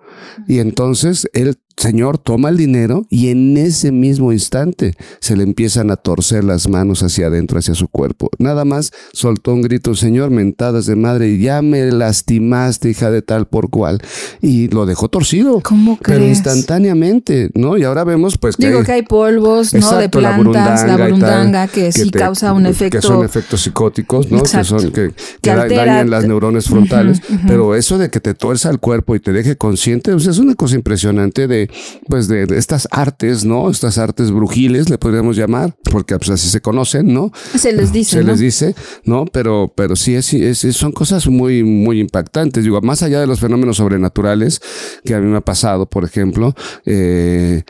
Y 0.47 0.59
entonces 0.59 1.29
él 1.33 1.57
Señor 1.76 2.18
toma 2.18 2.49
el 2.49 2.57
dinero 2.57 3.07
y 3.11 3.29
en 3.29 3.57
ese 3.57 3.92
mismo 3.92 4.33
instante 4.33 4.94
se 5.20 5.37
le 5.37 5.42
empiezan 5.42 5.90
a 5.90 5.97
torcer 5.97 6.44
las 6.44 6.68
manos 6.68 7.03
hacia 7.03 7.27
adentro, 7.27 7.59
hacia 7.59 7.75
su 7.75 7.88
cuerpo. 7.88 8.31
Nada 8.38 8.64
más 8.64 8.92
soltó 9.12 9.53
un 9.53 9.62
grito, 9.62 9.94
Señor, 9.94 10.31
mentadas 10.31 10.87
de 10.87 10.97
madre, 10.97 11.31
y 11.31 11.42
ya 11.42 11.62
me 11.62 11.90
lastimaste, 11.90 12.90
hija 12.90 13.11
de 13.11 13.23
tal 13.23 13.47
por 13.47 13.70
cual. 13.70 14.01
Y 14.40 14.68
lo 14.68 14.87
dejó 14.87 15.09
torcido. 15.09 15.61
¿Cómo 15.61 15.99
crees? 15.99 16.18
Pero 16.18 16.29
instantáneamente, 16.29 17.51
¿no? 17.55 17.77
Y 17.79 17.85
ahora 17.85 18.05
vemos, 18.05 18.38
pues 18.38 18.57
que. 18.57 18.68
Digo 18.68 18.85
que 18.85 18.92
hay 18.92 19.03
polvos, 19.03 19.75
¿no? 19.75 19.97
De 19.97 20.09
plantas, 20.09 20.87
la 20.87 20.97
burundanga, 20.97 21.68
que, 21.68 21.92
sí 21.92 22.11
causa 22.11 22.53
un 22.53 22.66
efecto. 22.66 22.99
Que 22.99 23.03
son 23.03 23.25
efectos 23.25 23.62
psicóticos, 23.62 24.31
¿no? 24.31 24.42
Que 24.42 24.64
son, 24.64 24.92
que, 24.92 25.12
dañan 25.42 26.11
las 26.11 26.27
neuronas 26.27 26.66
frontales. 26.66 27.20
Pero 27.47 27.75
eso 27.75 27.99
de 27.99 28.11
que 28.11 28.20
te 28.20 28.35
tuerza 28.35 28.70
el 28.70 28.79
cuerpo 28.79 29.14
y 29.16 29.20
te 29.20 29.33
deje 29.33 29.57
consciente, 29.57 30.12
pues, 30.12 30.27
es 30.27 30.38
una 30.38 30.55
cosa 30.55 30.75
impresionante 30.75 31.47
de 31.47 31.62
pues 32.09 32.29
de, 32.29 32.46
estas 32.57 32.88
artes, 32.90 33.44
¿no? 33.44 33.70
Estas 33.70 33.98
artes 33.98 34.31
brujiles, 34.31 34.88
le 34.88 34.98
podríamos 34.98 35.37
llamar, 35.37 35.77
porque 35.90 36.16
pues 36.18 36.31
así 36.31 36.48
se 36.48 36.61
conocen, 36.61 37.12
¿no? 37.12 37.33
Se 37.57 37.72
les 37.72 37.92
dice. 37.92 38.18
Se 38.18 38.25
les 38.25 38.38
dice, 38.38 38.75
¿no? 39.05 39.25
Pero, 39.27 39.72
pero 39.75 39.96
sí, 39.96 40.14
es, 40.14 40.33
es, 40.33 40.59
son 40.77 40.92
cosas 40.92 41.27
muy, 41.27 41.62
muy 41.64 42.01
impactantes. 42.01 42.64
Digo, 42.64 42.81
más 42.81 43.03
allá 43.03 43.20
de 43.20 43.27
los 43.27 43.40
fenómenos 43.40 43.77
sobrenaturales 43.77 44.61
que 45.05 45.14
a 45.14 45.20
mí 45.20 45.27
me 45.27 45.38
ha 45.38 45.42
pasado, 45.42 45.87
por 45.87 46.05
ejemplo, 46.05 46.55
eh, 46.87 47.62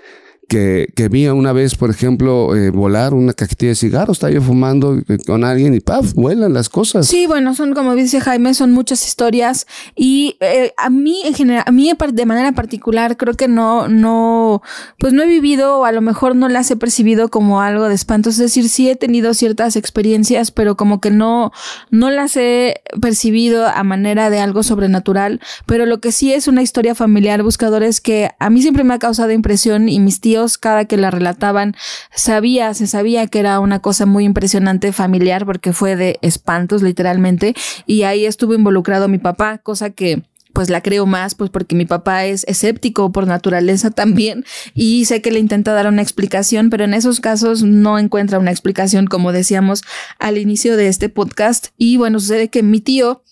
que, 0.53 0.93
que 0.95 1.09
vi 1.09 1.27
una 1.29 1.55
vez, 1.55 1.77
por 1.77 1.89
ejemplo, 1.89 2.55
eh, 2.55 2.69
volar 2.69 3.15
una 3.15 3.33
cajetilla 3.33 3.71
de 3.71 3.75
cigarros, 3.75 4.19
estaba 4.19 4.35
yo 4.35 4.43
fumando 4.43 4.99
eh, 4.99 5.17
con 5.27 5.45
alguien 5.45 5.73
y 5.73 5.81
¡paf! 5.81 6.13
vuelan 6.13 6.53
las 6.53 6.69
cosas. 6.69 7.07
Sí, 7.07 7.27
bueno, 7.27 7.55
son 7.55 7.73
como 7.73 7.95
dice 7.95 8.21
Jaime, 8.21 8.53
son 8.53 8.71
muchas 8.71 9.07
historias 9.07 9.67
y 9.97 10.37
eh, 10.41 10.75
a 10.77 10.91
mí 10.91 11.23
en 11.25 11.33
general, 11.33 11.65
a 11.67 11.73
mí 11.73 11.91
de 12.13 12.27
manera 12.27 12.53
particular 12.53 13.17
creo 13.17 13.33
que 13.33 13.49
no, 13.49 13.89
no, 13.89 14.61
pues 14.99 15.15
no 15.15 15.23
he 15.23 15.27
vivido 15.27 15.79
o 15.79 15.85
a 15.87 15.93
lo 15.93 16.03
mejor 16.03 16.37
no 16.37 16.51
las 16.51 16.71
he 16.71 16.77
percibido 16.77 17.31
como 17.31 17.63
algo 17.63 17.89
de 17.89 17.95
espanto, 17.95 18.29
es 18.29 18.37
decir, 18.37 18.69
sí 18.69 18.91
he 18.91 18.97
tenido 18.97 19.33
ciertas 19.33 19.77
experiencias, 19.77 20.51
pero 20.51 20.77
como 20.77 21.01
que 21.01 21.11
no, 21.11 21.51
no 21.91 22.11
las 22.11 22.37
he 22.37 22.83
percibido 23.01 23.67
a 23.67 23.83
manera 23.85 24.29
de 24.29 24.41
algo 24.41 24.63
sobrenatural, 24.63 25.41
pero 25.65 25.87
lo 25.87 26.01
que 26.03 26.13
sí 26.13 26.35
es 26.35 26.47
una 26.47 26.61
historia 26.61 26.95
familiar, 26.95 27.43
buscadores, 27.43 28.03
que 28.03 28.33
a 28.39 28.51
mí 28.51 28.61
siempre 28.61 28.85
me 28.85 28.93
ha 28.93 28.99
causado 28.99 29.31
impresión 29.31 29.89
y 29.89 29.99
mis 29.99 30.21
tíos 30.21 30.42
cada 30.59 30.85
que 30.85 30.97
la 30.97 31.11
relataban, 31.11 31.75
sabía, 32.15 32.75
se 32.75 32.87
sabía 32.87 33.27
que 33.27 33.41
era 33.41 33.61
una 33.61 33.81
cosa 33.81 34.07
muy 34.07 34.25
impresionante 34.25 34.93
familiar 34.93 35.47
porque 35.47 35.73
fue 35.73 35.97
de 35.97 36.19
espantos 36.23 36.83
literalmente. 36.83 37.55
Y 37.87 38.03
ahí 38.03 38.27
estuvo 38.27 38.55
involucrado 38.55 39.09
mi 39.09 39.19
papá, 39.19 39.59
cosa 39.59 39.91
que 39.91 40.23
pues 40.53 40.69
la 40.69 40.83
creo 40.83 41.07
más, 41.07 41.35
pues 41.35 41.51
porque 41.51 41.75
mi 41.75 41.87
papá 41.87 42.27
es 42.27 42.45
escéptico 42.47 43.11
por 43.11 43.27
naturaleza 43.27 43.91
también 44.03 44.45
y 44.75 45.05
sé 45.07 45.23
que 45.23 45.31
le 45.31 45.39
intenta 45.39 45.73
dar 45.73 45.87
una 45.87 46.03
explicación, 46.03 46.71
pero 46.71 46.85
en 46.85 46.95
esos 46.95 47.21
casos 47.21 47.63
no 47.63 47.99
encuentra 47.99 48.39
una 48.39 48.51
explicación 48.51 49.07
como 49.07 49.33
decíamos 49.33 49.83
al 50.19 50.39
inicio 50.39 50.77
de 50.77 50.89
este 50.89 51.09
podcast. 51.09 51.69
Y 51.77 51.97
bueno, 51.97 52.21
sucede 52.21 52.49
que 52.49 52.63
mi 52.63 52.81
tío 52.81 53.23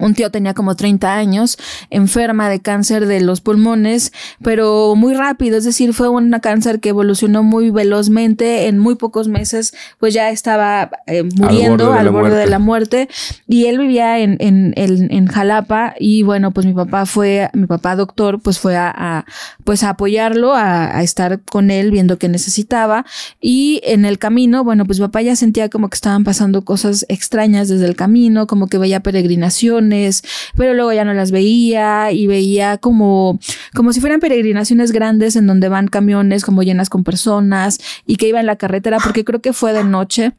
un 0.00 0.14
tío 0.14 0.30
tenía 0.30 0.52
como 0.54 0.74
30 0.74 1.14
años, 1.14 1.58
enferma 1.90 2.48
de 2.48 2.60
cáncer 2.60 3.06
de 3.06 3.20
los 3.20 3.40
pulmones, 3.40 4.12
pero 4.42 4.94
muy 4.96 5.14
rápido, 5.14 5.56
es 5.58 5.64
decir, 5.64 5.94
fue 5.94 6.08
un 6.08 6.30
cáncer 6.42 6.80
que 6.80 6.90
evolucionó 6.90 7.42
muy 7.42 7.70
velozmente, 7.70 8.66
en 8.66 8.78
muy 8.78 8.96
pocos 8.96 9.28
meses 9.28 9.74
pues 9.98 10.12
ya 10.12 10.30
estaba 10.30 10.90
eh, 11.06 11.22
muriendo 11.22 11.92
al 11.92 12.10
borde, 12.10 12.36
de, 12.36 12.46
la 12.46 12.58
muerte 12.58 13.08
y 13.46 13.66
él 13.66 13.78
vivía 13.78 14.18
en, 14.18 14.36
en, 14.40 14.72
en, 14.76 15.26
Jalapa 15.26 15.94
y 15.98 16.22
bueno, 16.22 16.50
pues 16.50 16.66
mi 16.66 16.74
papá 16.74 17.06
fue, 17.06 17.48
mi 17.52 17.66
papá 17.66 17.96
doctor, 17.96 18.40
pues 18.40 18.58
fue 18.58 18.76
a, 18.76 19.24
pues 19.64 19.82
a 19.82 19.90
apoyarlo, 19.90 20.54
a, 20.54 20.96
a, 20.96 21.02
estar 21.02 21.40
con 21.40 21.70
él 21.70 21.90
viendo 21.90 22.18
que 22.18 22.28
necesitaba 22.28 23.04
y 23.40 23.80
en 23.84 24.04
el 24.04 24.18
camino, 24.18 24.64
bueno, 24.64 24.84
pues 24.84 25.00
mi 25.00 25.06
papá 25.06 25.22
ya 25.22 25.36
sentía 25.36 25.68
como 25.68 25.88
que 25.88 25.94
estaban 25.94 26.24
pasando 26.24 26.64
cosas 26.64 27.06
extrañas 27.08 27.68
desde 27.68 27.86
el 27.86 27.96
camino, 27.96 28.46
como 28.46 28.66
que 28.66 28.78
veía 28.78 29.00
peregrinación, 29.00 29.75
pero 30.56 30.74
luego 30.74 30.92
ya 30.92 31.04
no 31.04 31.14
las 31.14 31.30
veía 31.30 32.12
y 32.12 32.26
veía 32.26 32.78
como, 32.78 33.38
como 33.74 33.92
si 33.92 34.00
fueran 34.00 34.20
peregrinaciones 34.20 34.92
grandes 34.92 35.36
en 35.36 35.46
donde 35.46 35.68
van 35.68 35.88
camiones 35.88 36.44
como 36.44 36.62
llenas 36.62 36.90
con 36.90 37.04
personas 37.04 37.78
y 38.06 38.16
que 38.16 38.28
iba 38.28 38.40
en 38.40 38.46
la 38.46 38.56
carretera 38.56 38.98
porque 39.02 39.24
creo 39.24 39.40
que 39.40 39.52
fue 39.52 39.72
de 39.72 39.84
noche 39.84 40.32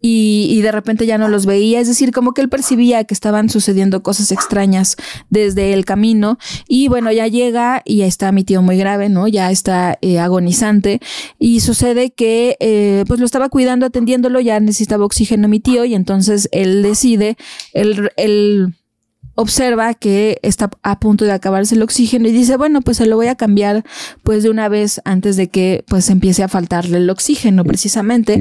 y, 0.00 0.60
de 0.62 0.72
repente 0.72 1.06
ya 1.06 1.18
no 1.18 1.28
los 1.28 1.46
veía, 1.46 1.80
es 1.80 1.88
decir, 1.88 2.12
como 2.12 2.32
que 2.32 2.40
él 2.40 2.48
percibía 2.48 3.04
que 3.04 3.14
estaban 3.14 3.48
sucediendo 3.48 4.02
cosas 4.02 4.30
extrañas 4.30 4.96
desde 5.30 5.72
el 5.72 5.84
camino. 5.84 6.38
Y 6.68 6.88
bueno, 6.88 7.10
ya 7.10 7.26
llega 7.26 7.82
y 7.84 7.98
ya 7.98 8.06
está 8.06 8.30
mi 8.30 8.44
tío 8.44 8.62
muy 8.62 8.76
grave, 8.76 9.08
¿no? 9.08 9.26
Ya 9.26 9.50
está 9.50 9.98
eh, 10.00 10.18
agonizante. 10.18 11.00
Y 11.38 11.60
sucede 11.60 12.10
que 12.10 12.56
eh, 12.60 13.04
pues 13.08 13.18
lo 13.18 13.26
estaba 13.26 13.48
cuidando, 13.48 13.86
atendiéndolo, 13.86 14.40
ya 14.40 14.60
necesitaba 14.60 15.04
oxígeno 15.04 15.48
mi 15.48 15.60
tío 15.60 15.84
y 15.84 15.94
entonces 15.94 16.48
él 16.52 16.82
decide, 16.82 17.36
el 17.72 18.10
él 18.16 18.74
observa 19.38 19.94
que 19.94 20.40
está 20.42 20.68
a 20.82 20.98
punto 20.98 21.24
de 21.24 21.30
acabarse 21.30 21.76
el 21.76 21.82
oxígeno 21.82 22.26
y 22.26 22.32
dice, 22.32 22.56
bueno, 22.56 22.80
pues 22.80 22.96
se 22.96 23.06
lo 23.06 23.14
voy 23.14 23.28
a 23.28 23.36
cambiar 23.36 23.84
pues 24.24 24.42
de 24.42 24.50
una 24.50 24.68
vez 24.68 25.00
antes 25.04 25.36
de 25.36 25.46
que 25.46 25.84
pues 25.86 26.10
empiece 26.10 26.42
a 26.42 26.48
faltarle 26.48 26.96
el 26.96 27.08
oxígeno 27.08 27.64
precisamente. 27.64 28.40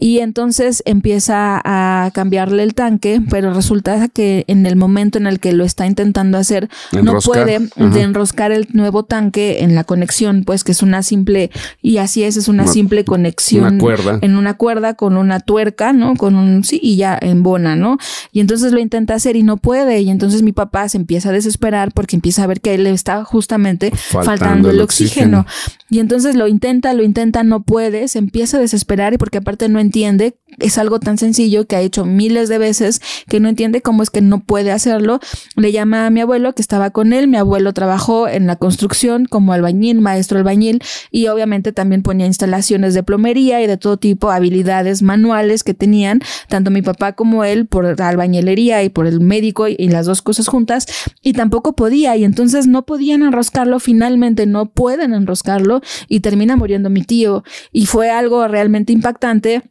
Y 0.00 0.20
entonces 0.20 0.82
empieza 0.86 1.60
a 1.62 2.10
cambiarle 2.14 2.62
el 2.62 2.74
tanque, 2.74 3.20
pero 3.28 3.52
resulta 3.52 4.08
que 4.08 4.44
en 4.46 4.64
el 4.64 4.76
momento 4.76 5.18
en 5.18 5.26
el 5.26 5.38
que 5.38 5.52
lo 5.52 5.64
está 5.64 5.86
intentando 5.86 6.38
hacer, 6.38 6.70
no 6.92 7.18
puede 7.20 7.68
de 7.76 8.00
enroscar 8.00 8.50
el 8.50 8.68
nuevo 8.72 9.02
tanque 9.02 9.58
en 9.60 9.74
la 9.74 9.84
conexión, 9.84 10.44
pues 10.44 10.64
que 10.64 10.72
es 10.72 10.82
una 10.82 11.02
simple, 11.02 11.50
y 11.82 11.98
así 11.98 12.22
es, 12.22 12.38
es 12.38 12.48
una, 12.48 12.66
simple 12.66 13.04
conexión 13.04 13.80
en 14.22 14.36
una 14.36 14.54
cuerda 14.54 14.94
con 14.94 15.18
una 15.18 15.40
tuerca, 15.40 15.92
¿no? 15.92 16.14
Con 16.16 16.36
un, 16.36 16.64
sí, 16.64 16.80
y 16.82 16.96
ya 16.96 17.18
en 17.20 17.42
bona, 17.42 17.76
¿no? 17.76 17.98
Y 18.32 18.40
entonces 18.40 18.72
lo 18.72 18.78
intenta 18.78 19.12
hacer 19.12 19.36
y 19.36 19.42
no 19.42 19.58
puede, 19.58 20.00
y 20.00 20.08
entonces 20.08 20.37
mi 20.42 20.52
papá 20.52 20.88
se 20.88 20.96
empieza 20.96 21.30
a 21.30 21.32
desesperar 21.32 21.92
porque 21.92 22.16
empieza 22.16 22.44
a 22.44 22.46
ver 22.46 22.60
que 22.60 22.74
él 22.74 22.84
le 22.84 22.90
está 22.90 23.24
justamente 23.24 23.92
faltando, 23.94 24.70
el 24.70 24.80
oxígeno. 24.80 25.46
Y 25.90 26.00
entonces 26.00 26.34
lo 26.34 26.48
intenta, 26.48 26.92
lo 26.94 27.02
intenta, 27.02 27.42
no 27.42 27.62
puede, 27.62 28.08
se 28.08 28.18
empieza 28.18 28.58
a 28.58 28.60
desesperar 28.60 29.14
y 29.14 29.18
porque 29.18 29.38
aparte 29.38 29.68
no 29.68 29.80
entiende, 29.80 30.36
es 30.58 30.78
algo 30.78 30.98
tan 30.98 31.18
sencillo 31.18 31.66
que 31.66 31.76
ha 31.76 31.80
hecho 31.80 32.04
miles 32.04 32.48
de 32.48 32.58
veces 32.58 33.00
que 33.28 33.40
no 33.40 33.48
entiende 33.48 33.82
cómo 33.82 34.02
es 34.02 34.10
que 34.10 34.20
no 34.20 34.40
puede 34.40 34.72
hacerlo. 34.72 35.20
Le 35.56 35.72
llama 35.72 36.06
a 36.06 36.10
mi 36.10 36.20
abuelo 36.20 36.54
que 36.54 36.62
estaba 36.62 36.90
con 36.90 37.12
él, 37.12 37.28
mi 37.28 37.36
abuelo 37.36 37.72
trabajó 37.72 38.28
en 38.28 38.46
la 38.46 38.56
construcción 38.56 39.26
como 39.26 39.52
albañil, 39.52 40.00
maestro 40.00 40.38
albañil 40.38 40.82
y 41.10 41.28
obviamente 41.28 41.72
también 41.72 42.02
ponía 42.02 42.26
instalaciones 42.26 42.94
de 42.94 43.02
plomería 43.02 43.62
y 43.62 43.66
de 43.66 43.76
todo 43.76 43.96
tipo, 43.96 44.30
habilidades 44.30 45.02
manuales 45.02 45.62
que 45.64 45.74
tenían 45.74 46.20
tanto 46.48 46.70
mi 46.70 46.82
papá 46.82 47.12
como 47.12 47.44
él 47.44 47.66
por 47.66 47.98
la 47.98 48.08
albañilería 48.08 48.82
y 48.82 48.88
por 48.88 49.06
el 49.06 49.20
médico 49.20 49.68
y 49.68 49.88
las 49.88 50.06
dos 50.06 50.22
cosas 50.22 50.48
juntas 50.48 50.86
y 51.22 51.32
tampoco 51.34 51.74
podía 51.74 52.16
y 52.16 52.24
entonces 52.24 52.66
no 52.66 52.84
podían 52.84 53.22
enroscarlo, 53.22 53.78
finalmente 53.80 54.46
no 54.46 54.66
pueden 54.66 55.12
enroscarlo 55.12 55.82
y 56.08 56.20
termina 56.20 56.56
muriendo 56.56 56.90
mi 56.90 57.02
tío 57.02 57.44
y 57.72 57.86
fue 57.86 58.10
algo 58.10 58.46
realmente 58.48 58.92
impactante 58.92 59.62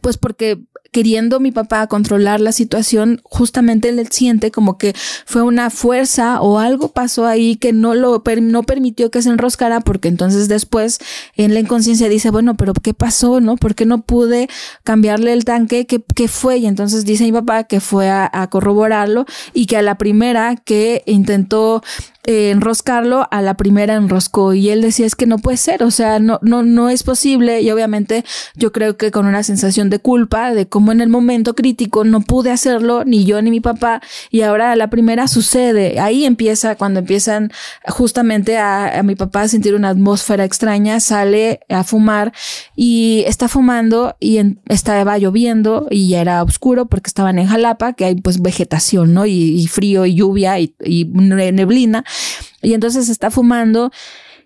pues 0.00 0.16
porque 0.16 0.58
queriendo 0.92 1.38
mi 1.38 1.52
papá 1.52 1.86
controlar 1.86 2.40
la 2.40 2.52
situación, 2.52 3.20
justamente 3.22 3.88
él 3.88 4.08
siente 4.10 4.50
como 4.50 4.76
que 4.76 4.94
fue 5.24 5.42
una 5.42 5.70
fuerza 5.70 6.40
o 6.40 6.58
algo 6.58 6.88
pasó 6.88 7.26
ahí 7.26 7.56
que 7.56 7.72
no 7.72 7.94
lo 7.94 8.22
no 8.40 8.62
permitió 8.64 9.10
que 9.10 9.22
se 9.22 9.28
enroscara 9.30 9.80
porque 9.80 10.08
entonces 10.08 10.48
después 10.48 10.98
en 11.36 11.54
la 11.54 11.60
inconsciencia 11.60 12.08
dice, 12.08 12.30
bueno, 12.30 12.56
pero 12.56 12.72
¿qué 12.72 12.94
pasó? 12.94 13.40
¿No? 13.40 13.56
¿Por 13.56 13.74
qué 13.74 13.86
no 13.86 14.02
pude 14.02 14.48
cambiarle 14.82 15.32
el 15.32 15.44
tanque? 15.44 15.86
¿Qué, 15.86 16.02
qué 16.14 16.28
fue? 16.28 16.58
Y 16.58 16.66
entonces 16.66 17.04
dice 17.04 17.24
mi 17.24 17.32
papá 17.32 17.64
que 17.64 17.80
fue 17.80 18.08
a, 18.08 18.28
a 18.32 18.50
corroborarlo 18.50 19.26
y 19.54 19.66
que 19.66 19.76
a 19.76 19.82
la 19.82 19.96
primera 19.96 20.56
que 20.56 21.02
intentó 21.06 21.82
eh, 22.30 22.50
enroscarlo, 22.52 23.26
a 23.32 23.42
la 23.42 23.54
primera 23.54 23.96
enroscó 23.96 24.54
y 24.54 24.70
él 24.70 24.82
decía 24.82 25.04
es 25.04 25.16
que 25.16 25.26
no 25.26 25.38
puede 25.38 25.56
ser, 25.56 25.82
o 25.82 25.90
sea, 25.90 26.20
no, 26.20 26.38
no, 26.42 26.62
no 26.62 26.88
es 26.88 27.02
posible 27.02 27.60
y 27.60 27.72
obviamente 27.72 28.24
yo 28.54 28.70
creo 28.70 28.96
que 28.96 29.10
con 29.10 29.26
una 29.26 29.42
sensación 29.42 29.90
de 29.90 29.98
culpa 29.98 30.54
de 30.54 30.68
cómo 30.68 30.92
en 30.92 31.00
el 31.00 31.08
momento 31.08 31.56
crítico 31.56 32.04
no 32.04 32.20
pude 32.20 32.52
hacerlo, 32.52 33.04
ni 33.04 33.24
yo 33.24 33.42
ni 33.42 33.50
mi 33.50 33.58
papá, 33.58 34.00
y 34.30 34.42
ahora 34.42 34.70
a 34.70 34.76
la 34.76 34.90
primera 34.90 35.26
sucede, 35.26 35.98
ahí 35.98 36.24
empieza 36.24 36.76
cuando 36.76 37.00
empiezan 37.00 37.50
justamente 37.88 38.58
a, 38.58 39.02
mi 39.02 39.16
papá 39.16 39.42
a 39.42 39.48
sentir 39.48 39.74
una 39.74 39.88
atmósfera 39.88 40.44
extraña, 40.44 41.00
sale 41.00 41.60
a 41.68 41.82
fumar 41.82 42.32
y 42.76 43.24
está 43.26 43.48
fumando 43.48 44.14
y 44.20 44.38
estaba 44.68 45.18
lloviendo 45.18 45.88
y 45.90 46.10
ya 46.10 46.20
era 46.20 46.44
oscuro 46.44 46.86
porque 46.86 47.08
estaban 47.08 47.40
en 47.40 47.48
Jalapa, 47.48 47.94
que 47.94 48.04
hay 48.04 48.14
pues 48.14 48.40
vegetación, 48.40 49.14
¿no? 49.14 49.26
Y, 49.26 49.66
frío 49.66 50.06
y 50.06 50.14
lluvia 50.14 50.60
y 50.60 50.74
neblina. 50.78 52.04
Y 52.62 52.74
entonces 52.74 53.08
está 53.08 53.30
fumando 53.30 53.90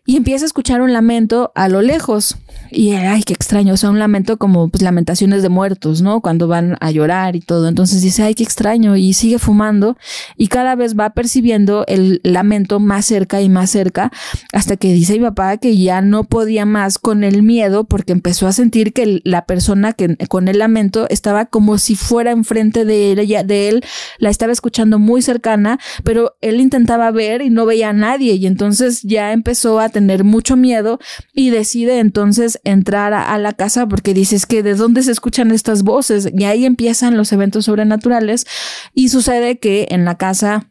y 0.07 0.17
empieza 0.17 0.45
a 0.45 0.47
escuchar 0.47 0.81
un 0.81 0.93
lamento 0.93 1.53
a 1.55 1.69
lo 1.69 1.83
lejos. 1.83 2.37
Y 2.75 2.93
ay, 2.93 3.23
qué 3.23 3.33
extraño, 3.33 3.75
o 3.75 3.77
sea, 3.77 3.91
un 3.91 3.99
lamento 3.99 4.37
como 4.37 4.69
pues 4.69 4.83
lamentaciones 4.83 5.43
de 5.43 5.49
muertos, 5.49 6.03
¿no? 6.03 6.21
Cuando 6.21 6.49
van 6.49 6.77
a 6.81 6.91
llorar 6.91 7.37
y 7.37 7.41
todo. 7.41 7.69
Entonces 7.69 8.03
dice, 8.03 8.25
ay, 8.25 8.35
qué 8.35 8.43
extraño, 8.43 8.97
y 8.97 9.13
sigue 9.15 9.39
fumando 9.39 9.97
y 10.37 10.49
cada 10.49 10.75
vez 10.75 10.99
va 10.99 11.11
percibiendo 11.11 11.85
el 11.87 12.21
lamento 12.25 12.81
más 12.81 13.07
cerca 13.07 13.41
y 13.41 13.49
más 13.49 13.71
cerca 13.71 14.11
hasta 14.53 14.77
que 14.77 14.93
dice 14.93 15.15
mi 15.15 15.21
papá 15.21 15.57
que 15.57 15.77
ya 15.77 16.01
no 16.01 16.25
podía 16.25 16.67
más 16.67 16.99
con 16.99 17.25
el 17.25 17.43
miedo 17.43 17.85
porque 17.85 18.13
empezó 18.13 18.47
a 18.47 18.53
sentir 18.53 18.93
que 18.93 19.21
la 19.25 19.47
persona 19.47 19.93
que 19.93 20.17
con 20.29 20.49
el 20.49 20.59
lamento 20.59 21.07
estaba 21.11 21.47
como 21.47 21.79
si 21.79 21.95
fuera 21.95 22.31
enfrente 22.31 22.85
de 22.85 23.13
ella, 23.13 23.45
de 23.45 23.69
él, 23.69 23.85
la 24.19 24.31
estaba 24.31 24.53
escuchando 24.53 24.99
muy 24.99 25.23
cercana, 25.23 25.79
pero 26.03 26.37
él 26.41 26.61
intentaba 26.61 27.11
ver 27.11 27.43
y 27.43 27.51
no 27.51 27.67
veía 27.67 27.91
a 27.91 27.93
nadie 27.93 28.35
y 28.35 28.47
entonces 28.47 29.03
ya 29.03 29.33
empezó 29.33 29.81
a 29.81 29.89
tener 29.89 30.25
mucho 30.25 30.57
miedo 30.57 30.99
y 31.33 31.51
decide 31.51 31.99
entonces 31.99 32.61
entrar 32.65 33.13
a, 33.13 33.39
la 33.39 33.53
casa 33.53 33.87
porque 33.87 34.15
dices 34.15 34.47
que 34.47 34.63
de 34.63 34.75
dónde 34.75 35.03
se 35.03 35.13
escuchan 35.13 35.51
estas 35.51 35.83
voces 35.83 36.29
y 36.35 36.45
ahí 36.45 36.65
empiezan 36.65 37.17
los 37.17 37.33
eventos 37.33 37.67
sobrenaturales 37.67 38.47
y 38.95 39.09
sucede 39.09 39.59
que 39.59 39.89
en 39.91 40.05
la 40.05 40.17
casa 40.17 40.67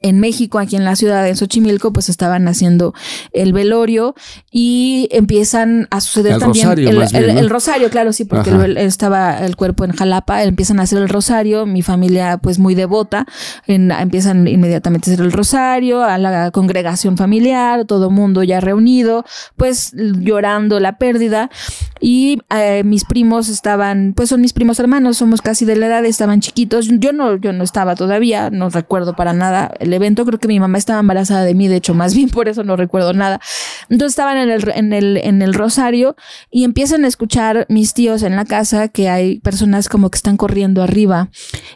en 0.00 0.20
México, 0.20 0.58
aquí 0.58 0.76
en 0.76 0.84
la 0.84 0.96
ciudad 0.96 1.24
de 1.24 1.34
Xochimilco, 1.34 1.92
pues 1.92 2.08
estaban 2.08 2.48
haciendo 2.48 2.94
el 3.32 3.52
velorio 3.52 4.14
y 4.50 5.08
empiezan 5.10 5.88
a 5.90 6.00
suceder 6.00 6.38
también 6.38 6.68
el, 6.78 7.50
rosario, 7.50 7.90
claro, 7.90 8.12
sí, 8.12 8.24
porque 8.24 8.74
estaba 8.78 9.44
el 9.44 9.56
cuerpo 9.56 9.84
en 9.84 9.92
Jalapa, 9.92 10.42
empiezan 10.42 10.80
a 10.80 10.84
hacer 10.84 10.98
el 10.98 11.08
rosario, 11.08 11.66
mi 11.66 11.82
familia 11.82 12.38
pues 12.38 12.58
muy 12.58 12.74
devota, 12.74 13.26
empiezan 13.66 14.46
inmediatamente 14.48 15.10
a 15.10 15.14
hacer 15.14 15.24
el 15.24 15.32
rosario, 15.32 16.02
a 16.02 16.18
la 16.18 16.50
congregación 16.50 17.16
familiar, 17.16 17.84
todo 17.84 18.10
mundo 18.10 18.42
ya 18.42 18.60
reunido, 18.60 19.24
pues 19.56 19.92
llorando 19.94 20.80
la 20.80 20.98
pérdida 20.98 21.50
y 22.00 22.38
eh, 22.50 22.82
mis 22.84 23.04
primos 23.04 23.48
estaban, 23.48 24.12
pues 24.14 24.28
son 24.28 24.40
mis 24.40 24.52
primos 24.52 24.78
hermanos, 24.78 25.16
somos 25.16 25.42
casi 25.42 25.64
de 25.64 25.76
la 25.76 25.86
edad, 25.86 26.04
estaban 26.04 26.40
chiquitos, 26.40 26.88
yo 26.88 27.12
no, 27.12 27.36
yo 27.36 27.52
no 27.52 27.64
estaba 27.64 27.94
todavía, 27.94 28.50
no 28.50 28.70
recuerdo 28.70 29.14
para 29.14 29.32
nada 29.32 29.72
el 29.80 29.92
evento. 29.92 30.24
Creo 30.24 30.38
que 30.38 30.48
mi 30.48 30.60
mamá 30.60 30.78
estaba 30.78 31.00
embarazada 31.00 31.44
de 31.44 31.54
mí, 31.54 31.68
de 31.68 31.76
hecho, 31.76 31.94
más 31.94 32.14
bien 32.14 32.28
por 32.36 32.48
eso 32.48 32.64
no 32.64 32.76
recuerdo 32.76 33.12
nada. 33.12 33.40
Entonces 33.88 34.12
estaban 34.12 34.36
en 34.36 34.50
el, 34.50 34.68
en 34.74 34.92
el, 34.92 35.16
en 35.18 35.42
el 35.42 35.54
rosario 35.54 36.16
y 36.50 36.64
empiezan 36.64 37.04
a 37.04 37.08
escuchar 37.08 37.66
mis 37.68 37.94
tíos 37.94 38.22
en 38.22 38.36
la 38.36 38.44
casa 38.44 38.88
que 38.88 39.08
hay 39.08 39.40
personas 39.40 39.88
como 39.88 40.10
que 40.10 40.16
están 40.16 40.36
corriendo 40.36 40.82
arriba 40.82 41.28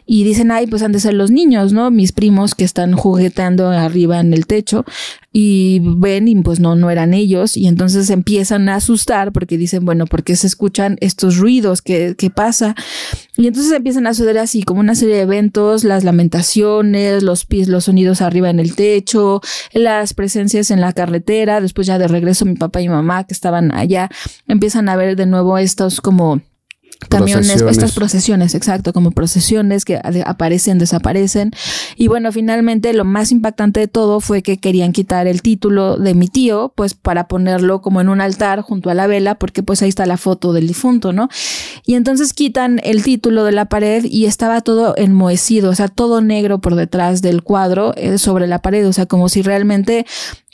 y 0.05 0.23
dicen, 0.23 0.51
ay, 0.51 0.67
pues 0.67 0.83
han 0.83 0.91
de 0.91 0.99
ser 0.99 1.13
los 1.13 1.31
niños, 1.31 1.73
¿no? 1.73 1.91
Mis 1.91 2.11
primos 2.11 2.55
que 2.55 2.63
están 2.63 2.93
jugueteando 2.93 3.69
arriba 3.69 4.19
en 4.19 4.33
el 4.33 4.45
techo 4.45 4.85
y 5.33 5.79
ven 5.81 6.27
y 6.27 6.35
pues 6.41 6.59
no, 6.59 6.75
no 6.75 6.89
eran 6.89 7.13
ellos 7.13 7.55
y 7.55 7.67
entonces 7.67 8.09
empiezan 8.09 8.67
a 8.67 8.75
asustar 8.75 9.31
porque 9.31 9.57
dicen, 9.57 9.85
bueno, 9.85 10.05
¿por 10.05 10.23
qué 10.23 10.35
se 10.35 10.47
escuchan 10.47 10.97
estos 10.99 11.37
ruidos? 11.37 11.81
¿Qué, 11.81 12.15
qué 12.17 12.29
pasa? 12.29 12.75
Y 13.37 13.47
entonces 13.47 13.71
empiezan 13.71 14.07
a 14.07 14.13
suceder 14.13 14.39
así 14.39 14.63
como 14.63 14.81
una 14.81 14.93
serie 14.93 15.15
de 15.15 15.21
eventos, 15.21 15.85
las 15.85 16.03
lamentaciones, 16.03 17.23
los 17.23 17.45
pies, 17.45 17.69
los 17.69 17.85
sonidos 17.85 18.21
arriba 18.21 18.49
en 18.49 18.59
el 18.59 18.75
techo, 18.75 19.41
las 19.71 20.13
presencias 20.13 20.69
en 20.69 20.81
la 20.81 20.91
carretera, 20.91 21.61
después 21.61 21.87
ya 21.87 21.97
de 21.97 22.09
regreso 22.09 22.45
mi 22.45 22.55
papá 22.55 22.81
y 22.81 22.89
mamá 22.89 23.23
que 23.23 23.33
estaban 23.33 23.73
allá, 23.73 24.09
empiezan 24.47 24.89
a 24.89 24.97
ver 24.97 25.15
de 25.15 25.27
nuevo 25.27 25.57
estos 25.57 26.01
como 26.01 26.41
camiones, 27.09 27.61
estas 27.61 27.93
procesiones, 27.93 28.55
exacto, 28.55 28.93
como 28.93 29.11
procesiones 29.11 29.85
que 29.85 29.99
aparecen, 30.25 30.77
desaparecen. 30.77 31.51
Y 31.95 32.07
bueno, 32.07 32.31
finalmente 32.31 32.93
lo 32.93 33.05
más 33.05 33.31
impactante 33.31 33.79
de 33.79 33.87
todo 33.87 34.19
fue 34.19 34.43
que 34.43 34.57
querían 34.57 34.91
quitar 34.91 35.27
el 35.27 35.41
título 35.41 35.97
de 35.97 36.13
mi 36.13 36.27
tío, 36.27 36.73
pues 36.75 36.93
para 36.93 37.27
ponerlo 37.27 37.81
como 37.81 38.01
en 38.01 38.09
un 38.09 38.21
altar 38.21 38.61
junto 38.61 38.89
a 38.89 38.93
la 38.93 39.07
vela, 39.07 39.35
porque 39.35 39.63
pues 39.63 39.81
ahí 39.81 39.89
está 39.89 40.05
la 40.05 40.17
foto 40.17 40.53
del 40.53 40.67
difunto, 40.67 41.13
¿no? 41.13 41.29
Y 41.85 41.95
entonces 41.95 42.33
quitan 42.33 42.79
el 42.83 43.03
título 43.03 43.43
de 43.43 43.51
la 43.51 43.65
pared 43.65 44.05
y 44.05 44.25
estaba 44.25 44.61
todo 44.61 44.93
enmohecido, 44.97 45.71
o 45.71 45.75
sea, 45.75 45.87
todo 45.87 46.21
negro 46.21 46.59
por 46.59 46.75
detrás 46.75 47.21
del 47.21 47.43
cuadro 47.43 47.93
eh, 47.97 48.17
sobre 48.17 48.47
la 48.47 48.59
pared, 48.59 48.87
o 48.87 48.93
sea, 48.93 49.05
como 49.05 49.29
si 49.29 49.41
realmente 49.41 50.05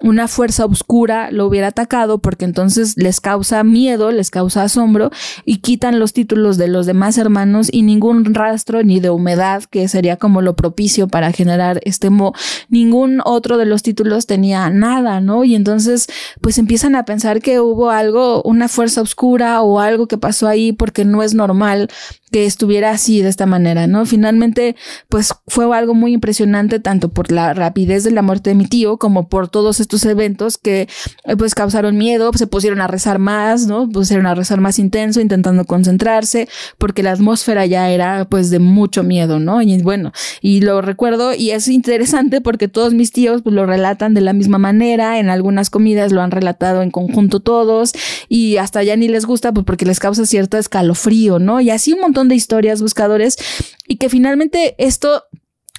una 0.01 0.27
fuerza 0.27 0.65
oscura 0.65 1.31
lo 1.31 1.47
hubiera 1.47 1.67
atacado 1.67 2.19
porque 2.19 2.45
entonces 2.45 2.95
les 2.97 3.19
causa 3.19 3.63
miedo, 3.63 4.11
les 4.11 4.29
causa 4.29 4.63
asombro 4.63 5.09
y 5.43 5.57
quitan 5.57 5.99
los 5.99 6.13
títulos 6.13 6.36
de 6.37 6.67
los 6.67 6.85
demás 6.85 7.17
hermanos 7.17 7.67
y 7.71 7.81
ningún 7.81 8.33
rastro 8.35 8.83
ni 8.83 8.99
de 8.99 9.09
humedad 9.09 9.63
que 9.63 9.87
sería 9.87 10.17
como 10.17 10.41
lo 10.41 10.55
propicio 10.55 11.07
para 11.07 11.31
generar 11.31 11.81
este 11.83 12.11
mo 12.11 12.33
ningún 12.69 13.21
otro 13.25 13.57
de 13.57 13.65
los 13.65 13.81
títulos 13.81 14.27
tenía 14.27 14.69
nada, 14.69 15.19
¿no? 15.19 15.43
Y 15.43 15.55
entonces 15.55 16.07
pues 16.39 16.59
empiezan 16.59 16.95
a 16.95 17.05
pensar 17.05 17.41
que 17.41 17.59
hubo 17.59 17.89
algo, 17.89 18.43
una 18.43 18.67
fuerza 18.67 19.01
oscura 19.01 19.61
o 19.63 19.79
algo 19.79 20.07
que 20.07 20.19
pasó 20.19 20.47
ahí 20.47 20.73
porque 20.73 21.05
no 21.05 21.23
es 21.23 21.33
normal 21.33 21.89
que 22.31 22.45
estuviera 22.45 22.91
así 22.91 23.21
de 23.21 23.29
esta 23.29 23.45
manera, 23.45 23.87
¿no? 23.87 24.05
Finalmente, 24.05 24.75
pues 25.07 25.33
fue 25.47 25.73
algo 25.75 25.93
muy 25.93 26.13
impresionante 26.13 26.79
tanto 26.79 27.09
por 27.09 27.31
la 27.31 27.53
rapidez 27.53 28.03
de 28.03 28.11
la 28.11 28.21
muerte 28.21 28.49
de 28.49 28.55
mi 28.55 28.65
tío 28.65 28.97
como 28.97 29.29
por 29.29 29.47
todos 29.47 29.79
estos 29.79 30.03
eventos 30.05 30.57
que 30.57 30.89
eh, 31.23 31.35
pues 31.37 31.55
causaron 31.55 31.97
miedo, 31.97 32.31
se 32.33 32.47
pusieron 32.47 32.81
a 32.81 32.87
rezar 32.87 33.19
más, 33.19 33.65
¿no? 33.67 33.87
Pusieron 33.89 34.25
a 34.25 34.35
rezar 34.35 34.59
más 34.59 34.77
intenso, 34.77 35.21
intentando 35.21 35.63
concentrarse, 35.65 36.49
porque 36.77 37.01
la 37.01 37.11
atmósfera 37.11 37.65
ya 37.65 37.89
era 37.91 38.25
pues 38.25 38.49
de 38.49 38.59
mucho 38.59 39.03
miedo, 39.03 39.39
¿no? 39.39 39.61
Y 39.61 39.81
bueno, 39.81 40.11
y 40.41 40.61
lo 40.61 40.81
recuerdo 40.81 41.33
y 41.33 41.51
es 41.51 41.69
interesante 41.69 42.41
porque 42.41 42.67
todos 42.67 42.93
mis 42.93 43.11
tíos 43.13 43.41
pues 43.41 43.55
lo 43.55 43.65
relatan 43.65 44.13
de 44.13 44.21
la 44.21 44.33
misma 44.33 44.57
manera, 44.57 45.19
en 45.19 45.29
algunas 45.29 45.69
comidas 45.69 46.11
lo 46.11 46.21
han 46.21 46.31
relatado 46.31 46.81
en 46.81 46.91
conjunto 46.91 47.39
todos 47.39 47.93
y 48.27 48.57
hasta 48.57 48.83
ya 48.83 48.97
ni 48.97 49.07
les 49.07 49.25
gusta 49.25 49.53
pues 49.53 49.65
porque 49.65 49.85
les 49.85 49.99
causa 49.99 50.25
cierto 50.25 50.57
escalofrío, 50.57 51.39
¿no? 51.39 51.61
Y 51.61 51.69
así 51.69 51.93
un 51.93 52.01
montón 52.01 52.16
de 52.25 52.35
historias 52.35 52.81
buscadores 52.81 53.37
y 53.87 53.97
que 53.97 54.09
finalmente 54.09 54.75
esto 54.79 55.23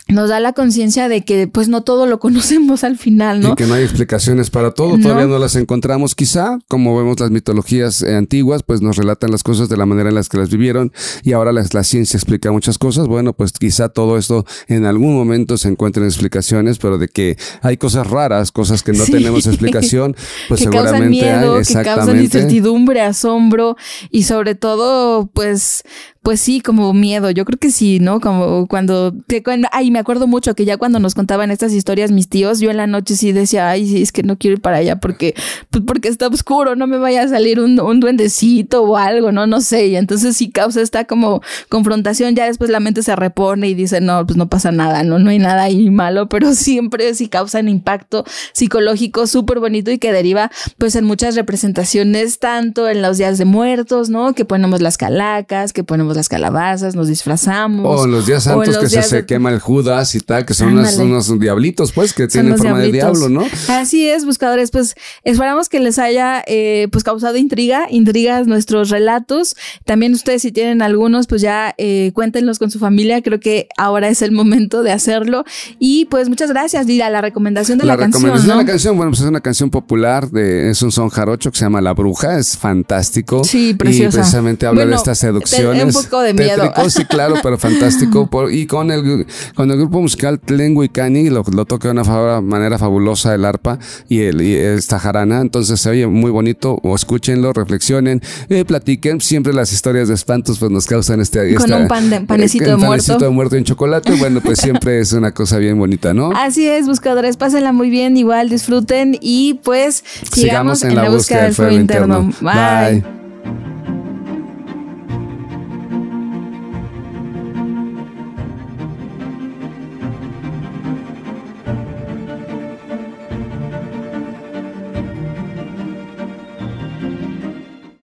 nos 0.08 0.30
da 0.30 0.40
la 0.40 0.54
conciencia 0.54 1.08
de 1.08 1.22
que 1.22 1.48
pues 1.48 1.68
no 1.68 1.82
todo 1.82 2.06
lo 2.06 2.18
conocemos 2.28 2.82
al 2.84 2.96
final, 2.98 3.40
¿no? 3.40 3.52
Y 3.52 3.54
que 3.54 3.66
no 3.66 3.74
hay 3.74 3.84
explicaciones 3.84 4.50
para 4.50 4.72
todo, 4.72 4.98
todavía 4.98 5.26
no 5.26 5.38
las 5.38 5.54
encontramos. 5.56 6.14
Quizá, 6.14 6.58
como 6.66 6.96
vemos 6.96 7.20
las 7.20 7.30
mitologías 7.30 8.02
eh, 8.02 8.16
antiguas, 8.16 8.62
pues 8.62 8.80
nos 8.80 8.96
relatan 8.96 9.30
las 9.30 9.42
cosas 9.42 9.68
de 9.68 9.76
la 9.76 9.86
manera 9.86 10.08
en 10.08 10.14
las 10.14 10.28
que 10.28 10.38
las 10.38 10.50
vivieron 10.50 10.92
y 11.22 11.32
ahora 11.32 11.52
la, 11.52 11.64
la, 11.72 11.84
ciencia 11.84 12.16
explica 12.16 12.50
muchas 12.50 12.78
cosas, 12.78 13.06
bueno, 13.06 13.34
pues 13.34 13.52
quizá 13.52 13.88
todo 13.88 14.16
esto 14.18 14.46
en 14.66 14.86
algún 14.86 15.14
momento 15.14 15.56
se 15.58 15.68
encuentren 15.68 16.06
explicaciones, 16.06 16.78
pero 16.78 16.98
de 16.98 17.08
que 17.08 17.36
hay 17.62 17.76
cosas 17.76 18.06
raras, 18.06 18.50
cosas 18.50 18.82
que 18.82 18.92
no 18.92 19.04
tenemos 19.10 19.46
explicación, 19.46 20.16
pues 20.48 20.60
que 20.60 20.64
seguramente 20.64 21.20
causan 21.20 21.40
miedo, 21.40 21.56
hay, 21.56 21.64
que 21.64 21.82
causan 21.82 22.20
incertidumbre, 22.20 23.00
asombro 23.02 23.76
y 24.10 24.22
sobre 24.22 24.54
todo 24.54 25.26
pues 25.32 25.82
pues 26.28 26.42
sí, 26.42 26.60
como 26.60 26.92
miedo. 26.92 27.30
Yo 27.30 27.46
creo 27.46 27.58
que 27.58 27.70
sí, 27.70 28.00
¿no? 28.00 28.20
Como 28.20 28.66
cuando, 28.66 29.14
te, 29.26 29.42
ay, 29.72 29.90
me 29.90 29.98
acuerdo 29.98 30.26
mucho 30.26 30.54
que 30.54 30.66
ya 30.66 30.76
cuando 30.76 30.98
nos 30.98 31.14
contaban 31.14 31.50
estas 31.50 31.72
historias 31.72 32.10
mis 32.10 32.28
tíos, 32.28 32.60
yo 32.60 32.70
en 32.70 32.76
la 32.76 32.86
noche 32.86 33.16
sí 33.16 33.32
decía, 33.32 33.70
ay, 33.70 33.88
sí, 33.88 34.02
es 34.02 34.12
que 34.12 34.22
no 34.22 34.36
quiero 34.36 34.56
ir 34.56 34.60
para 34.60 34.76
allá 34.76 34.96
porque, 34.96 35.34
pues 35.70 35.84
porque 35.86 36.08
está 36.08 36.26
oscuro, 36.26 36.76
no 36.76 36.86
me 36.86 36.98
vaya 36.98 37.22
a 37.22 37.28
salir 37.28 37.60
un, 37.60 37.80
un 37.80 38.00
duendecito 38.00 38.82
o 38.82 38.98
algo, 38.98 39.32
¿no? 39.32 39.46
No 39.46 39.62
sé. 39.62 39.86
Y 39.86 39.96
entonces 39.96 40.36
sí 40.36 40.50
causa 40.50 40.82
esta 40.82 41.06
como 41.06 41.40
confrontación. 41.70 42.34
Ya 42.34 42.44
después 42.44 42.68
la 42.68 42.80
mente 42.80 43.02
se 43.02 43.16
repone 43.16 43.66
y 43.70 43.72
dice, 43.72 44.02
no, 44.02 44.26
pues 44.26 44.36
no 44.36 44.50
pasa 44.50 44.70
nada, 44.70 45.04
no, 45.04 45.18
no 45.18 45.30
hay 45.30 45.38
nada 45.38 45.62
ahí 45.62 45.88
malo, 45.88 46.28
pero 46.28 46.54
siempre 46.54 47.14
sí 47.14 47.28
causan 47.28 47.70
impacto 47.70 48.26
psicológico 48.52 49.26
súper 49.26 49.60
bonito 49.60 49.90
y 49.90 49.96
que 49.96 50.12
deriva 50.12 50.50
pues 50.76 50.94
en 50.94 51.06
muchas 51.06 51.36
representaciones, 51.36 52.38
tanto 52.38 52.86
en 52.86 53.00
los 53.00 53.16
días 53.16 53.38
de 53.38 53.46
muertos, 53.46 54.10
¿no? 54.10 54.34
Que 54.34 54.44
ponemos 54.44 54.82
las 54.82 54.98
calacas, 54.98 55.72
que 55.72 55.84
ponemos 55.84 56.17
las 56.18 56.28
calabazas, 56.28 56.94
nos 56.94 57.08
disfrazamos. 57.08 58.00
O 58.00 58.06
los 58.06 58.26
días 58.26 58.44
santos 58.44 58.76
que 58.76 58.88
se, 58.88 59.24
quema 59.24 59.50
el 59.50 59.60
Judas 59.60 60.14
y 60.14 60.20
tal, 60.20 60.44
que 60.44 60.52
son 60.52 60.76
unos, 60.76 61.38
diablitos, 61.38 61.92
pues, 61.92 62.12
que 62.12 62.28
tienen 62.28 62.58
forma 62.58 62.80
de 62.80 62.92
diablo, 62.92 63.28
¿no? 63.28 63.46
Así 63.68 64.08
es, 64.08 64.24
buscadores, 64.26 64.70
pues 64.70 64.94
esperamos 65.24 65.68
que 65.68 65.80
les 65.80 65.98
haya 65.98 66.42
eh, 66.46 66.88
pues 66.90 67.04
causado 67.04 67.36
intriga, 67.36 67.86
intrigas 67.88 68.46
nuestros 68.46 68.90
relatos. 68.90 69.56
También 69.84 70.12
ustedes 70.12 70.42
si 70.42 70.52
tienen 70.52 70.82
algunos, 70.82 71.26
pues 71.26 71.40
ya 71.40 71.74
eh, 71.78 72.10
cuéntenlos 72.14 72.58
con 72.58 72.70
su 72.70 72.78
familia. 72.78 73.22
Creo 73.22 73.40
que 73.40 73.68
ahora 73.76 74.08
es 74.08 74.20
el 74.22 74.32
momento 74.32 74.82
de 74.82 74.92
hacerlo. 74.92 75.44
Y 75.78 76.06
pues 76.06 76.28
muchas 76.28 76.50
gracias, 76.50 76.86
Dira, 76.86 77.08
la 77.10 77.20
recomendación 77.20 77.78
de 77.78 77.84
la, 77.84 77.96
canción. 77.96 78.22
La 78.22 78.28
recomendación 78.28 78.58
de 78.58 78.64
la 78.64 78.70
canción, 78.70 78.96
bueno, 78.96 79.10
pues 79.12 79.20
es 79.20 79.26
una 79.26 79.40
canción 79.40 79.70
popular, 79.70 80.30
de, 80.30 80.70
es 80.70 80.82
un 80.82 80.90
son 80.90 81.08
jarocho 81.08 81.52
que 81.52 81.58
se 81.58 81.64
llama 81.64 81.80
La 81.80 81.94
Bruja, 81.94 82.38
es 82.38 82.56
fantástico. 82.56 83.44
Sí, 83.44 83.74
preciosa. 83.74 84.18
Y 84.18 84.20
precisamente 84.20 84.66
habla 84.66 84.84
de 84.84 84.94
estas 84.94 85.18
seducciones 85.18 85.97
de 86.02 86.34
miedo. 86.34 86.72
sí, 86.88 87.04
claro, 87.04 87.36
pero 87.42 87.58
fantástico. 87.58 88.28
y 88.50 88.66
con 88.66 88.90
el, 88.90 89.26
con 89.54 89.70
el 89.70 89.76
grupo 89.78 90.00
musical 90.00 90.38
Tlengu 90.40 90.84
y 90.84 90.88
Cani 90.88 91.30
lo, 91.30 91.42
lo 91.52 91.64
toca 91.64 91.88
de 91.88 92.00
una 92.00 92.40
manera 92.40 92.78
fabulosa 92.78 93.34
el 93.34 93.44
arpa 93.44 93.78
y, 94.08 94.20
el, 94.20 94.40
esta 94.40 94.98
jarana. 94.98 95.40
Entonces 95.40 95.80
se 95.80 95.90
oye 95.90 96.06
muy 96.06 96.30
bonito. 96.30 96.78
O 96.82 96.94
escúchenlo, 96.94 97.52
reflexionen, 97.52 98.22
eh, 98.48 98.64
platiquen. 98.64 99.20
Siempre 99.20 99.52
las 99.52 99.72
historias 99.72 100.08
de 100.08 100.14
espantos 100.14 100.58
pues 100.58 100.70
nos 100.70 100.86
causan 100.86 101.20
este... 101.20 101.54
Con 101.54 101.72
un 101.72 101.88
pan 101.88 102.10
de, 102.10 102.20
panecito 102.20 102.64
de 102.64 102.76
muerto. 102.76 102.90
panecito 102.90 103.18
de 103.18 103.30
muerto 103.30 103.56
en 103.56 103.64
chocolate. 103.64 104.14
Bueno, 104.14 104.40
pues 104.40 104.58
siempre 104.58 105.00
es 105.00 105.12
una 105.12 105.32
cosa 105.32 105.58
bien 105.58 105.78
bonita, 105.78 106.14
¿no? 106.14 106.30
Así 106.34 106.66
es, 106.68 106.86
buscadores. 106.86 107.36
Pásenla 107.36 107.72
muy 107.72 107.90
bien, 107.90 108.16
igual 108.16 108.48
disfruten 108.48 109.16
y 109.20 109.54
pues 109.64 110.04
sigamos, 110.32 110.82
en, 110.82 110.94
la, 110.94 111.08
búsqueda, 111.08 111.44
del 111.44 111.54
fuego 111.54 111.72
interno. 111.72 112.30
Bye. 112.40 113.97